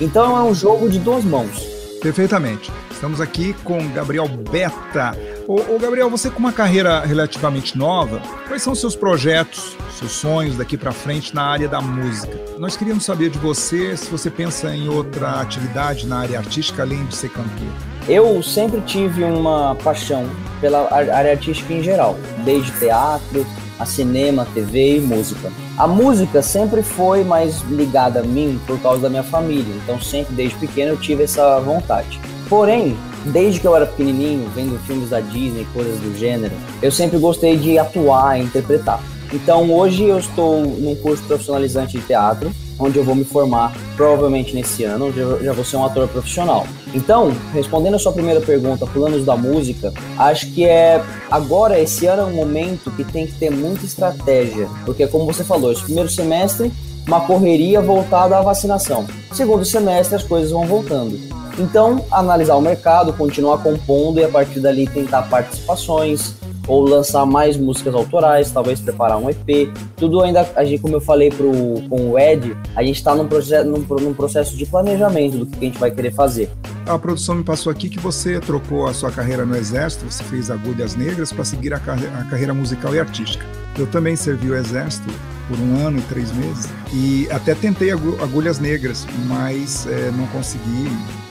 Então 0.01 0.37
é 0.37 0.43
um 0.43 0.55
jogo 0.55 0.89
de 0.89 0.99
duas 0.99 1.25
mãos. 1.25 1.67
Perfeitamente. 2.01 2.73
Estamos 2.91 3.21
aqui 3.21 3.55
com 3.65 3.89
Gabriel 3.89 4.29
Beta. 4.29 5.17
Ô, 5.47 5.57
ô, 5.75 5.79
Gabriel, 5.79 6.09
você 6.09 6.31
com 6.31 6.39
uma 6.39 6.53
carreira 6.53 7.01
relativamente 7.01 7.77
nova, 7.77 8.23
quais 8.49 8.63
são 8.63 8.73
os 8.73 8.81
seus 8.81 8.97
projetos, 8.97 9.77
seus 9.99 10.13
sonhos 10.13 10.57
daqui 10.57 10.75
para 10.75 10.91
frente 10.91 11.35
na 11.35 11.43
área 11.43 11.69
da 11.69 11.83
música? 11.83 12.41
Nós 12.59 12.79
queríamos 12.79 13.05
saber 13.05 13.29
de 13.29 13.39
você 13.39 13.95
se 13.95 14.11
você 14.11 14.31
pensa 14.31 14.75
em 14.75 14.89
outra 14.89 15.43
atividade 15.43 16.07
na 16.07 16.21
área 16.21 16.39
artística 16.39 16.83
além 16.83 17.05
de 17.05 17.15
ser 17.15 17.29
cantor. 17.29 17.69
Eu 18.09 18.43
sempre 18.43 18.81
tive 18.83 19.23
uma 19.23 19.75
paixão 19.75 20.31
pela 20.63 20.91
área 20.91 21.33
artística 21.33 21.75
em 21.75 21.83
geral, 21.83 22.17
desde 22.43 22.71
teatro, 22.79 23.47
a 23.79 23.85
cinema, 23.85 24.47
TV 24.55 24.97
e 24.97 25.01
música. 25.01 25.53
A 25.77 25.87
música 25.87 26.41
sempre 26.41 26.83
foi 26.83 27.23
mais 27.23 27.61
ligada 27.69 28.21
a 28.21 28.23
mim 28.23 28.59
por 28.67 28.81
causa 28.81 29.03
da 29.03 29.11
minha 29.11 29.23
família, 29.23 29.75
então 29.83 30.01
sempre 30.01 30.35
desde 30.35 30.57
pequeno 30.57 30.93
eu 30.93 30.97
tive 30.97 31.25
essa 31.25 31.61
vontade. 31.61 32.19
Porém, 32.49 32.97
desde 33.27 33.61
que 33.61 33.67
eu 33.67 33.75
era 33.75 33.87
pequenininho, 33.87 34.49
vendo 34.55 34.79
filmes 34.87 35.11
da 35.11 35.21
Disney, 35.21 35.67
coisas 35.73 35.99
do 36.01 36.17
gênero, 36.19 36.55
eu 36.83 36.91
sempre 36.91 37.19
gostei 37.19 37.57
de 37.57 37.79
atuar 37.79 38.39
e 38.39 38.45
interpretar. 38.45 39.03
Então 39.33 39.71
hoje 39.73 40.05
eu 40.05 40.19
estou 40.19 40.61
num 40.61 40.95
curso 40.97 41.23
profissionalizante 41.25 41.99
de 41.99 42.07
teatro, 42.07 42.53
onde 42.79 42.99
eu 42.99 43.05
vou 43.05 43.15
me 43.15 43.25
formar 43.25 43.73
provavelmente 43.97 44.55
nesse 44.55 44.85
ano, 44.85 45.09
onde 45.09 45.19
eu 45.19 45.43
já 45.43 45.53
vou 45.53 45.65
ser 45.65 45.77
um 45.77 45.85
ator 45.85 46.09
profissional. 46.09 46.67
Então, 46.93 47.33
respondendo 47.53 47.95
a 47.95 47.99
sua 47.99 48.13
primeira 48.13 48.41
pergunta, 48.41 48.87
planos 48.87 49.25
da 49.25 49.37
música, 49.37 49.93
acho 50.19 50.51
que 50.53 50.65
é 50.65 51.03
agora 51.31 51.79
esse 51.81 52.07
ano 52.07 52.23
é 52.23 52.25
um 52.25 52.35
momento 52.35 52.91
que 52.91 53.05
tem 53.05 53.27
que 53.27 53.33
ter 53.35 53.51
muita 53.51 53.85
estratégia, 53.85 54.69
porque 54.85 55.07
como 55.07 55.25
você 55.25 55.45
falou, 55.45 55.73
esse 55.73 55.83
primeiro 55.83 56.09
semestre 56.09 56.73
uma 57.07 57.21
correria 57.21 57.81
voltada 57.81 58.39
à 58.39 58.41
vacinação. 58.41 59.07
Segundo 59.33 59.65
semestre 59.65 60.17
as 60.17 60.23
coisas 60.23 60.51
vão 60.51 60.67
voltando. 60.67 61.19
Então, 61.59 62.05
analisar 62.11 62.57
o 62.57 62.61
mercado, 62.61 63.13
continuar 63.13 63.59
compondo 63.59 64.19
e 64.19 64.25
a 64.25 64.29
partir 64.29 64.61
dali 64.61 64.87
tentar 64.87 65.23
participações 65.23 66.35
ou 66.67 66.83
lançar 66.83 67.27
mais 67.27 67.57
músicas 67.57 67.95
autorais, 67.95 68.51
talvez 68.51 68.81
preparar 68.81 69.19
um 69.19 69.29
EP. 69.29 69.71
Tudo 69.97 70.23
ainda, 70.23 70.49
a 70.57 70.65
gente, 70.65 70.81
como 70.81 70.97
eu 70.97 71.01
falei 71.01 71.31
pro, 71.31 71.53
com 71.89 72.11
o 72.11 72.19
Ed, 72.19 72.57
a 72.75 72.83
gente 72.83 72.97
está 72.97 73.15
num, 73.15 73.29
processo, 73.29 73.69
num, 73.69 73.79
num 73.79 74.15
processo 74.15 74.57
de 74.57 74.67
planejamento 74.67 75.39
do 75.39 75.47
que 75.47 75.59
a 75.59 75.65
gente 75.69 75.79
vai 75.79 75.91
querer 75.91 76.13
fazer. 76.13 76.51
A 76.87 76.99
produção 76.99 77.37
me 77.37 77.45
passou 77.45 77.71
aqui 77.71 77.89
que 77.89 77.99
você 77.99 78.41
trocou 78.41 78.87
a 78.87 78.93
sua 78.93 79.11
carreira 79.11 79.47
no 79.47 79.57
Exército, 79.57 80.05
você 80.11 80.23
fez 80.25 80.51
Agulhas 80.51 80.95
Negras 80.97 81.33
para 81.33 81.45
seguir 81.45 81.73
a, 81.73 81.77
a 81.77 82.25
carreira 82.25 82.53
musical 82.53 82.95
e 82.95 83.01
artística. 83.01 83.45
Eu 83.79 83.87
também 83.87 84.17
servi 84.17 84.51
o 84.51 84.57
Exército 84.57 85.09
por 85.49 85.59
um 85.59 85.87
ano 85.87 85.99
e 85.99 86.03
três 86.03 86.33
meses 86.33 86.69
e 86.93 87.29
até 87.31 87.55
tentei 87.55 87.91
agulhas 87.91 88.59
negras, 88.59 89.07
mas 89.27 89.87
é, 89.87 90.11
não 90.11 90.27
consegui 90.29 90.89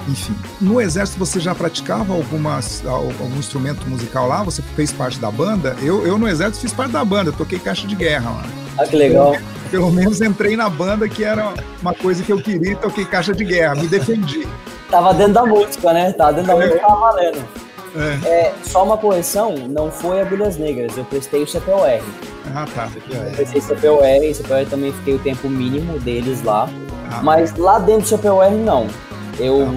enfim. 0.07 0.35
No 0.59 0.81
Exército 0.81 1.17
você 1.17 1.39
já 1.39 1.55
praticava 1.55 2.13
algumas, 2.13 2.85
algum 2.85 3.37
instrumento 3.37 3.87
musical 3.87 4.27
lá? 4.27 4.43
Você 4.43 4.61
fez 4.75 4.91
parte 4.91 5.19
da 5.19 5.31
banda? 5.31 5.75
Eu, 5.81 6.05
eu 6.05 6.17
no 6.17 6.27
Exército 6.27 6.61
fiz 6.61 6.73
parte 6.73 6.91
da 6.91 7.03
banda, 7.03 7.31
toquei 7.31 7.59
caixa 7.59 7.87
de 7.87 7.95
guerra 7.95 8.29
lá. 8.29 8.43
Ah, 8.77 8.85
que 8.85 8.95
legal. 8.95 9.31
Pelo, 9.31 9.43
pelo 9.71 9.91
menos 9.91 10.21
entrei 10.21 10.55
na 10.55 10.69
banda 10.69 11.07
que 11.07 11.23
era 11.23 11.53
uma 11.81 11.93
coisa 11.93 12.23
que 12.23 12.31
eu 12.31 12.41
queria 12.41 12.73
e 12.73 12.75
toquei 12.75 13.05
caixa 13.05 13.33
de 13.33 13.45
guerra, 13.45 13.75
me 13.75 13.87
defendi. 13.87 14.47
Tava 14.89 15.13
dentro 15.13 15.33
da 15.33 15.45
música, 15.45 15.93
né? 15.93 16.11
Tava 16.13 16.33
dentro 16.33 16.47
da 16.47 16.55
música, 16.55 16.79
tava 16.79 16.99
valendo. 16.99 17.43
É. 17.95 18.27
é. 18.27 18.53
só 18.63 18.83
uma 18.83 18.97
correção, 18.97 19.55
não 19.69 19.91
foi 19.91 20.21
Agulhas 20.21 20.57
Negras, 20.57 20.97
eu 20.97 21.05
prestei 21.05 21.43
o 21.43 21.47
CPOR. 21.47 22.01
Ah, 22.55 22.65
tá. 22.73 22.89
Eu 23.09 23.31
prestei 23.31 23.61
CPOR, 23.61 24.03
e 24.03 24.33
CPOR 24.33 24.65
também 24.67 24.91
fiquei 24.93 25.15
o 25.15 25.19
tempo 25.19 25.47
mínimo 25.47 25.99
deles 25.99 26.41
lá. 26.43 26.67
Ah, 27.11 27.21
mas 27.21 27.55
lá 27.55 27.77
dentro 27.79 28.01
do 28.01 28.17
CPOR, 28.17 28.51
não. 28.51 28.87
Eu 29.39 29.67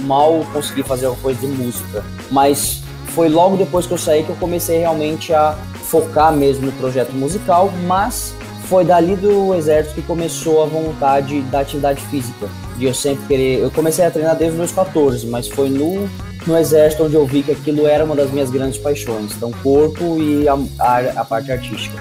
mal 0.00 0.44
consegui 0.52 0.82
fazer 0.82 1.06
alguma 1.06 1.22
coisa 1.22 1.40
de 1.40 1.46
música. 1.46 2.04
Mas 2.30 2.82
foi 3.08 3.28
logo 3.28 3.56
depois 3.56 3.86
que 3.86 3.92
eu 3.92 3.98
saí 3.98 4.22
que 4.22 4.30
eu 4.30 4.36
comecei 4.36 4.78
realmente 4.78 5.32
a 5.32 5.56
focar 5.84 6.32
mesmo 6.32 6.66
no 6.66 6.72
projeto 6.72 7.12
musical, 7.12 7.72
mas 7.86 8.34
foi 8.64 8.84
dali 8.84 9.16
do 9.16 9.54
exército 9.54 9.94
que 9.94 10.02
começou 10.02 10.62
a 10.62 10.66
vontade 10.66 11.40
da 11.42 11.60
atividade 11.60 12.00
física. 12.06 12.48
De 12.76 12.84
eu 12.84 12.94
sempre 12.94 13.26
querer. 13.26 13.60
Eu 13.60 13.70
comecei 13.70 14.04
a 14.04 14.10
treinar 14.10 14.36
desde 14.36 14.52
os 14.52 14.58
meus 14.58 14.72
14, 14.72 15.26
mas 15.26 15.48
foi 15.48 15.68
no 15.68 16.08
no 16.46 16.56
exército, 16.56 17.04
onde 17.04 17.14
eu 17.14 17.26
vi 17.26 17.42
que 17.42 17.52
aquilo 17.52 17.86
era 17.86 18.04
uma 18.04 18.16
das 18.16 18.30
minhas 18.30 18.50
grandes 18.50 18.78
paixões. 18.78 19.32
Então, 19.36 19.52
corpo 19.62 20.18
e 20.18 20.48
a, 20.48 20.54
a, 20.78 21.20
a 21.20 21.24
parte 21.24 21.52
artística. 21.52 22.00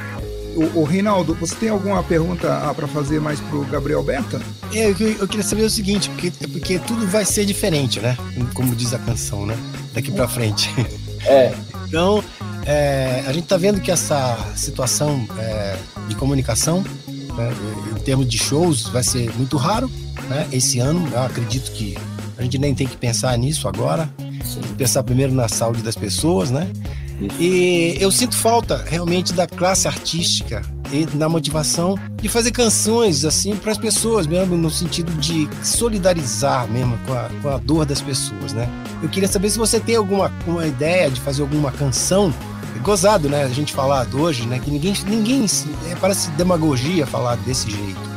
O, 0.58 0.80
o, 0.80 0.84
Reinaldo, 0.84 1.36
você 1.36 1.54
tem 1.54 1.70
alguma 1.70 2.02
pergunta 2.02 2.52
ah, 2.52 2.74
para 2.74 2.88
fazer 2.88 3.22
mais 3.22 3.40
para 3.40 3.58
o 3.58 3.66
Gabriel 3.66 4.02
Berta? 4.02 4.42
É, 4.74 4.90
eu, 4.90 4.98
eu, 5.20 5.28
queria 5.28 5.44
saber 5.44 5.62
o 5.62 5.70
seguinte, 5.70 6.10
porque, 6.10 6.32
porque 6.48 6.80
tudo 6.80 7.06
vai 7.06 7.24
ser 7.24 7.46
diferente, 7.46 8.00
né? 8.00 8.18
Como 8.56 8.76
diz 8.76 8.92
a 8.92 8.98
canção, 8.98 9.46
né? 9.46 9.56
Daqui 9.94 10.12
para 10.12 10.28
frente. 10.28 10.70
É. 11.24 11.54
Então, 11.88 12.22
é, 12.66 13.24
a 13.26 13.32
gente 13.32 13.44
está 13.44 13.56
vendo 13.56 13.80
que 13.80 13.90
essa 13.90 14.38
situação 14.58 15.26
é, 15.40 15.78
de 16.10 16.16
comunicação, 16.16 16.84
né, 17.08 17.50
em 17.96 18.02
termos 18.02 18.28
de 18.28 18.38
shows, 18.38 18.90
vai 18.90 19.02
ser 19.04 19.34
muito 19.38 19.56
raro, 19.56 19.90
né? 20.28 20.46
Esse 20.52 20.78
ano, 20.80 21.08
eu 21.10 21.22
acredito 21.22 21.72
que 21.72 21.98
a 22.38 22.44
gente 22.44 22.58
nem 22.58 22.76
tem 22.76 22.86
que 22.86 22.98
pensar 22.98 23.38
nisso 23.38 23.70
agora. 23.70 24.10
Sim. 24.44 24.60
Pensar 24.78 25.02
primeiro 25.04 25.34
na 25.34 25.48
saúde 25.48 25.82
das 25.82 25.96
pessoas, 25.96 26.52
né? 26.52 26.70
E 27.40 27.98
eu 28.00 28.12
sinto 28.12 28.36
falta 28.36 28.84
realmente 28.88 29.34
da 29.34 29.48
classe 29.48 29.88
artística 29.88 30.62
e 30.92 31.08
na 31.18 31.28
motivação 31.28 31.98
de 32.16 32.30
fazer 32.30 32.52
canções 32.52 33.26
assim 33.26 33.56
para 33.56 33.72
as 33.72 33.78
pessoas, 33.78 34.28
mesmo 34.28 34.56
no 34.56 34.70
sentido 34.70 35.12
de 35.14 35.50
solidarizar 35.64 36.68
mesmo 36.70 36.98
com 37.06 37.14
a, 37.14 37.30
com 37.42 37.50
a 37.50 37.58
dor 37.58 37.86
das 37.86 38.02
pessoas, 38.02 38.54
né? 38.54 38.70
Eu 39.02 39.10
queria 39.10 39.28
saber 39.28 39.50
se 39.50 39.58
você 39.58 39.80
tem 39.80 39.96
alguma 39.96 40.32
uma 40.46 40.66
ideia 40.66 41.10
de 41.10 41.20
fazer 41.20 41.42
alguma 41.42 41.72
canção 41.72 42.34
é 42.76 42.80
gozado, 42.80 43.28
né? 43.28 43.44
A 43.44 43.50
gente 43.50 43.74
falar 43.74 44.08
hoje, 44.14 44.46
né? 44.46 44.60
Que 44.60 44.70
ninguém, 44.70 44.94
ninguém 45.08 45.46
é, 45.90 45.96
parece 45.96 46.30
demagogia 46.32 47.06
falar 47.06 47.36
desse 47.38 47.70
jeito. 47.70 48.08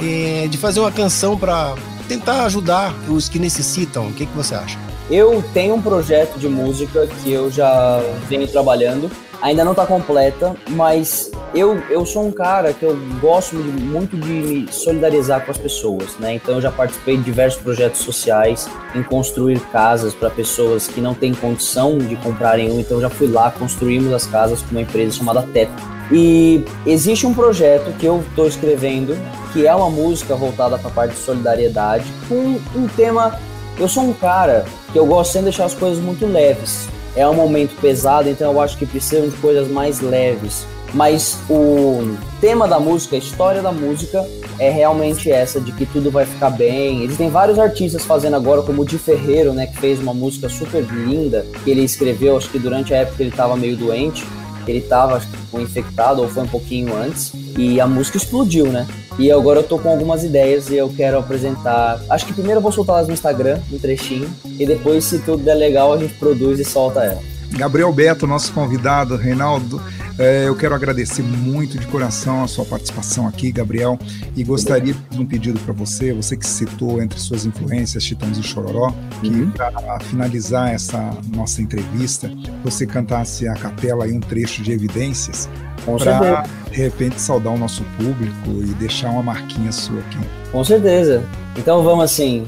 É, 0.00 0.46
de 0.48 0.58
fazer 0.58 0.80
uma 0.80 0.92
canção 0.92 1.38
para 1.38 1.74
tentar 2.08 2.44
ajudar 2.44 2.94
os 3.08 3.28
que 3.28 3.38
necessitam. 3.38 4.08
O 4.08 4.12
que, 4.12 4.26
que 4.26 4.36
você 4.36 4.54
acha? 4.54 4.78
Eu 5.10 5.44
tenho 5.52 5.74
um 5.74 5.82
projeto 5.82 6.38
de 6.38 6.48
música 6.48 7.06
que 7.06 7.30
eu 7.30 7.50
já 7.50 8.00
venho 8.28 8.48
trabalhando. 8.48 9.10
Ainda 9.42 9.62
não 9.62 9.72
está 9.72 9.84
completa, 9.84 10.56
mas 10.70 11.30
eu, 11.54 11.78
eu 11.90 12.06
sou 12.06 12.26
um 12.26 12.32
cara 12.32 12.72
que 12.72 12.82
eu 12.82 12.96
gosto 13.20 13.56
muito 13.56 14.16
de 14.16 14.30
me 14.30 14.72
solidarizar 14.72 15.44
com 15.44 15.50
as 15.50 15.58
pessoas, 15.58 16.16
né? 16.18 16.34
Então 16.34 16.54
eu 16.54 16.60
já 16.62 16.72
participei 16.72 17.18
de 17.18 17.24
diversos 17.24 17.60
projetos 17.60 18.00
sociais 18.00 18.66
em 18.94 19.02
construir 19.02 19.60
casas 19.70 20.14
para 20.14 20.30
pessoas 20.30 20.88
que 20.88 21.00
não 21.00 21.12
têm 21.12 21.34
condição 21.34 21.98
de 21.98 22.16
comprarem 22.16 22.72
um. 22.72 22.80
Então 22.80 23.00
já 23.00 23.10
fui 23.10 23.26
lá, 23.26 23.50
construímos 23.50 24.12
as 24.14 24.26
casas 24.26 24.62
com 24.62 24.70
uma 24.70 24.80
empresa 24.80 25.18
chamada 25.18 25.42
Teto. 25.42 25.82
E 26.10 26.64
existe 26.86 27.26
um 27.26 27.34
projeto 27.34 27.92
que 27.98 28.06
eu 28.06 28.24
estou 28.28 28.46
escrevendo, 28.46 29.14
que 29.52 29.66
é 29.66 29.74
uma 29.74 29.90
música 29.90 30.34
voltada 30.34 30.78
para 30.78 30.88
a 30.88 30.92
parte 30.92 31.12
de 31.12 31.20
solidariedade, 31.20 32.04
com 32.28 32.58
um 32.74 32.86
tema 32.88 33.38
eu 33.78 33.88
sou 33.88 34.04
um 34.04 34.12
cara 34.12 34.64
que 34.92 34.98
eu 34.98 35.06
gosto 35.06 35.32
sempre 35.32 35.50
de 35.50 35.56
deixar 35.56 35.66
as 35.66 35.74
coisas 35.74 36.02
muito 36.02 36.26
leves. 36.26 36.88
É 37.16 37.26
um 37.28 37.34
momento 37.34 37.74
pesado, 37.80 38.28
então 38.28 38.52
eu 38.52 38.60
acho 38.60 38.76
que 38.76 38.86
precisam 38.86 39.28
de 39.28 39.36
coisas 39.36 39.68
mais 39.68 40.00
leves. 40.00 40.66
Mas 40.92 41.38
o 41.50 42.16
tema 42.40 42.68
da 42.68 42.78
música, 42.78 43.16
a 43.16 43.18
história 43.18 43.60
da 43.60 43.72
música, 43.72 44.24
é 44.60 44.70
realmente 44.70 45.30
essa 45.30 45.60
de 45.60 45.72
que 45.72 45.86
tudo 45.86 46.10
vai 46.10 46.24
ficar 46.24 46.50
bem. 46.50 47.02
Existem 47.02 47.28
vários 47.28 47.58
artistas 47.58 48.04
fazendo 48.04 48.36
agora, 48.36 48.62
como 48.62 48.82
o 48.82 48.84
Di 48.84 48.96
Ferreiro, 48.96 49.52
né, 49.52 49.66
que 49.66 49.76
fez 49.78 49.98
uma 49.98 50.14
música 50.14 50.48
super 50.48 50.84
linda, 50.84 51.44
que 51.64 51.70
ele 51.70 51.82
escreveu, 51.82 52.36
acho 52.36 52.48
que 52.48 52.60
durante 52.60 52.94
a 52.94 52.98
época 52.98 53.22
ele 53.22 53.30
estava 53.30 53.56
meio 53.56 53.76
doente, 53.76 54.24
ele 54.66 54.78
estava 54.78 55.20
infectado 55.54 56.22
ou 56.22 56.28
foi 56.28 56.44
um 56.44 56.48
pouquinho 56.48 56.96
antes, 56.96 57.32
e 57.58 57.80
a 57.80 57.86
música 57.86 58.16
explodiu, 58.16 58.66
né? 58.66 58.86
E 59.18 59.30
agora 59.30 59.60
eu 59.60 59.62
tô 59.62 59.78
com 59.78 59.90
algumas 59.90 60.24
ideias 60.24 60.68
e 60.68 60.76
eu 60.76 60.88
quero 60.88 61.18
apresentar. 61.18 62.00
Acho 62.10 62.26
que 62.26 62.32
primeiro 62.32 62.58
eu 62.58 62.62
vou 62.62 62.72
soltá-las 62.72 63.06
no 63.06 63.14
Instagram, 63.14 63.60
um 63.72 63.78
trechinho, 63.78 64.28
e 64.44 64.66
depois, 64.66 65.04
se 65.04 65.20
tudo 65.20 65.42
der 65.42 65.54
legal, 65.54 65.92
a 65.92 65.98
gente 65.98 66.14
produz 66.14 66.58
e 66.58 66.64
solta 66.64 67.04
ela. 67.04 67.20
Gabriel 67.50 67.92
Beto, 67.92 68.26
nosso 68.26 68.52
convidado, 68.52 69.16
Reinaldo, 69.16 69.80
é, 70.18 70.48
eu 70.48 70.56
quero 70.56 70.74
agradecer 70.74 71.22
muito 71.22 71.78
de 71.78 71.86
coração 71.86 72.42
a 72.44 72.48
sua 72.48 72.64
participação 72.64 73.26
aqui, 73.26 73.50
Gabriel, 73.50 73.98
e 74.36 74.44
gostaria 74.44 74.94
de 75.10 75.20
um 75.20 75.26
pedido 75.26 75.58
para 75.60 75.72
você, 75.72 76.12
você 76.12 76.36
que 76.36 76.46
citou 76.46 77.02
entre 77.02 77.18
suas 77.18 77.44
influências 77.44 78.02
Chitãozinho 78.04 78.44
e 78.44 78.48
Chororó, 78.48 78.92
que 79.20 79.28
uhum. 79.28 79.50
para 79.50 80.00
finalizar 80.00 80.72
essa 80.72 81.16
nossa 81.34 81.60
entrevista, 81.60 82.30
você 82.62 82.86
cantasse 82.86 83.48
a 83.48 83.54
capela 83.54 84.04
aí 84.04 84.12
um 84.12 84.20
trecho 84.20 84.62
de 84.62 84.72
evidências 84.72 85.48
para 85.84 86.44
de 86.70 86.76
repente 86.76 87.20
saudar 87.20 87.52
o 87.52 87.58
nosso 87.58 87.84
público 87.96 88.50
e 88.62 88.74
deixar 88.74 89.10
uma 89.10 89.22
marquinha 89.22 89.70
sua 89.70 90.00
aqui. 90.00 90.18
Com 90.50 90.64
certeza. 90.64 91.22
Então 91.56 91.82
vamos 91.82 92.04
assim. 92.04 92.46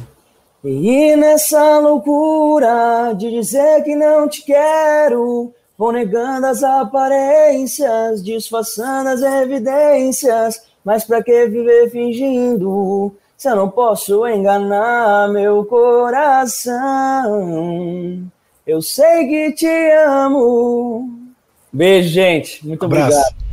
E 0.64 1.14
nessa 1.16 1.78
loucura 1.78 3.12
de 3.16 3.30
dizer 3.30 3.82
que 3.84 3.94
não 3.94 4.28
te 4.28 4.44
quero, 4.44 5.52
vou 5.76 5.92
negando 5.92 6.46
as 6.46 6.62
aparências, 6.62 8.22
disfarçando 8.22 9.10
as 9.10 9.22
evidências. 9.22 10.62
Mas 10.84 11.04
pra 11.04 11.22
que 11.22 11.46
viver 11.46 11.90
fingindo? 11.90 13.14
Se 13.36 13.48
eu 13.50 13.56
não 13.56 13.68
posso 13.68 14.26
enganar 14.26 15.28
meu 15.28 15.64
coração, 15.64 16.72
eu 18.66 18.80
sei 18.80 19.28
que 19.28 19.52
te 19.52 19.90
amo. 20.06 21.10
Beijo, 21.72 22.08
gente. 22.08 22.66
Muito 22.66 22.86
obrigado. 22.86 23.45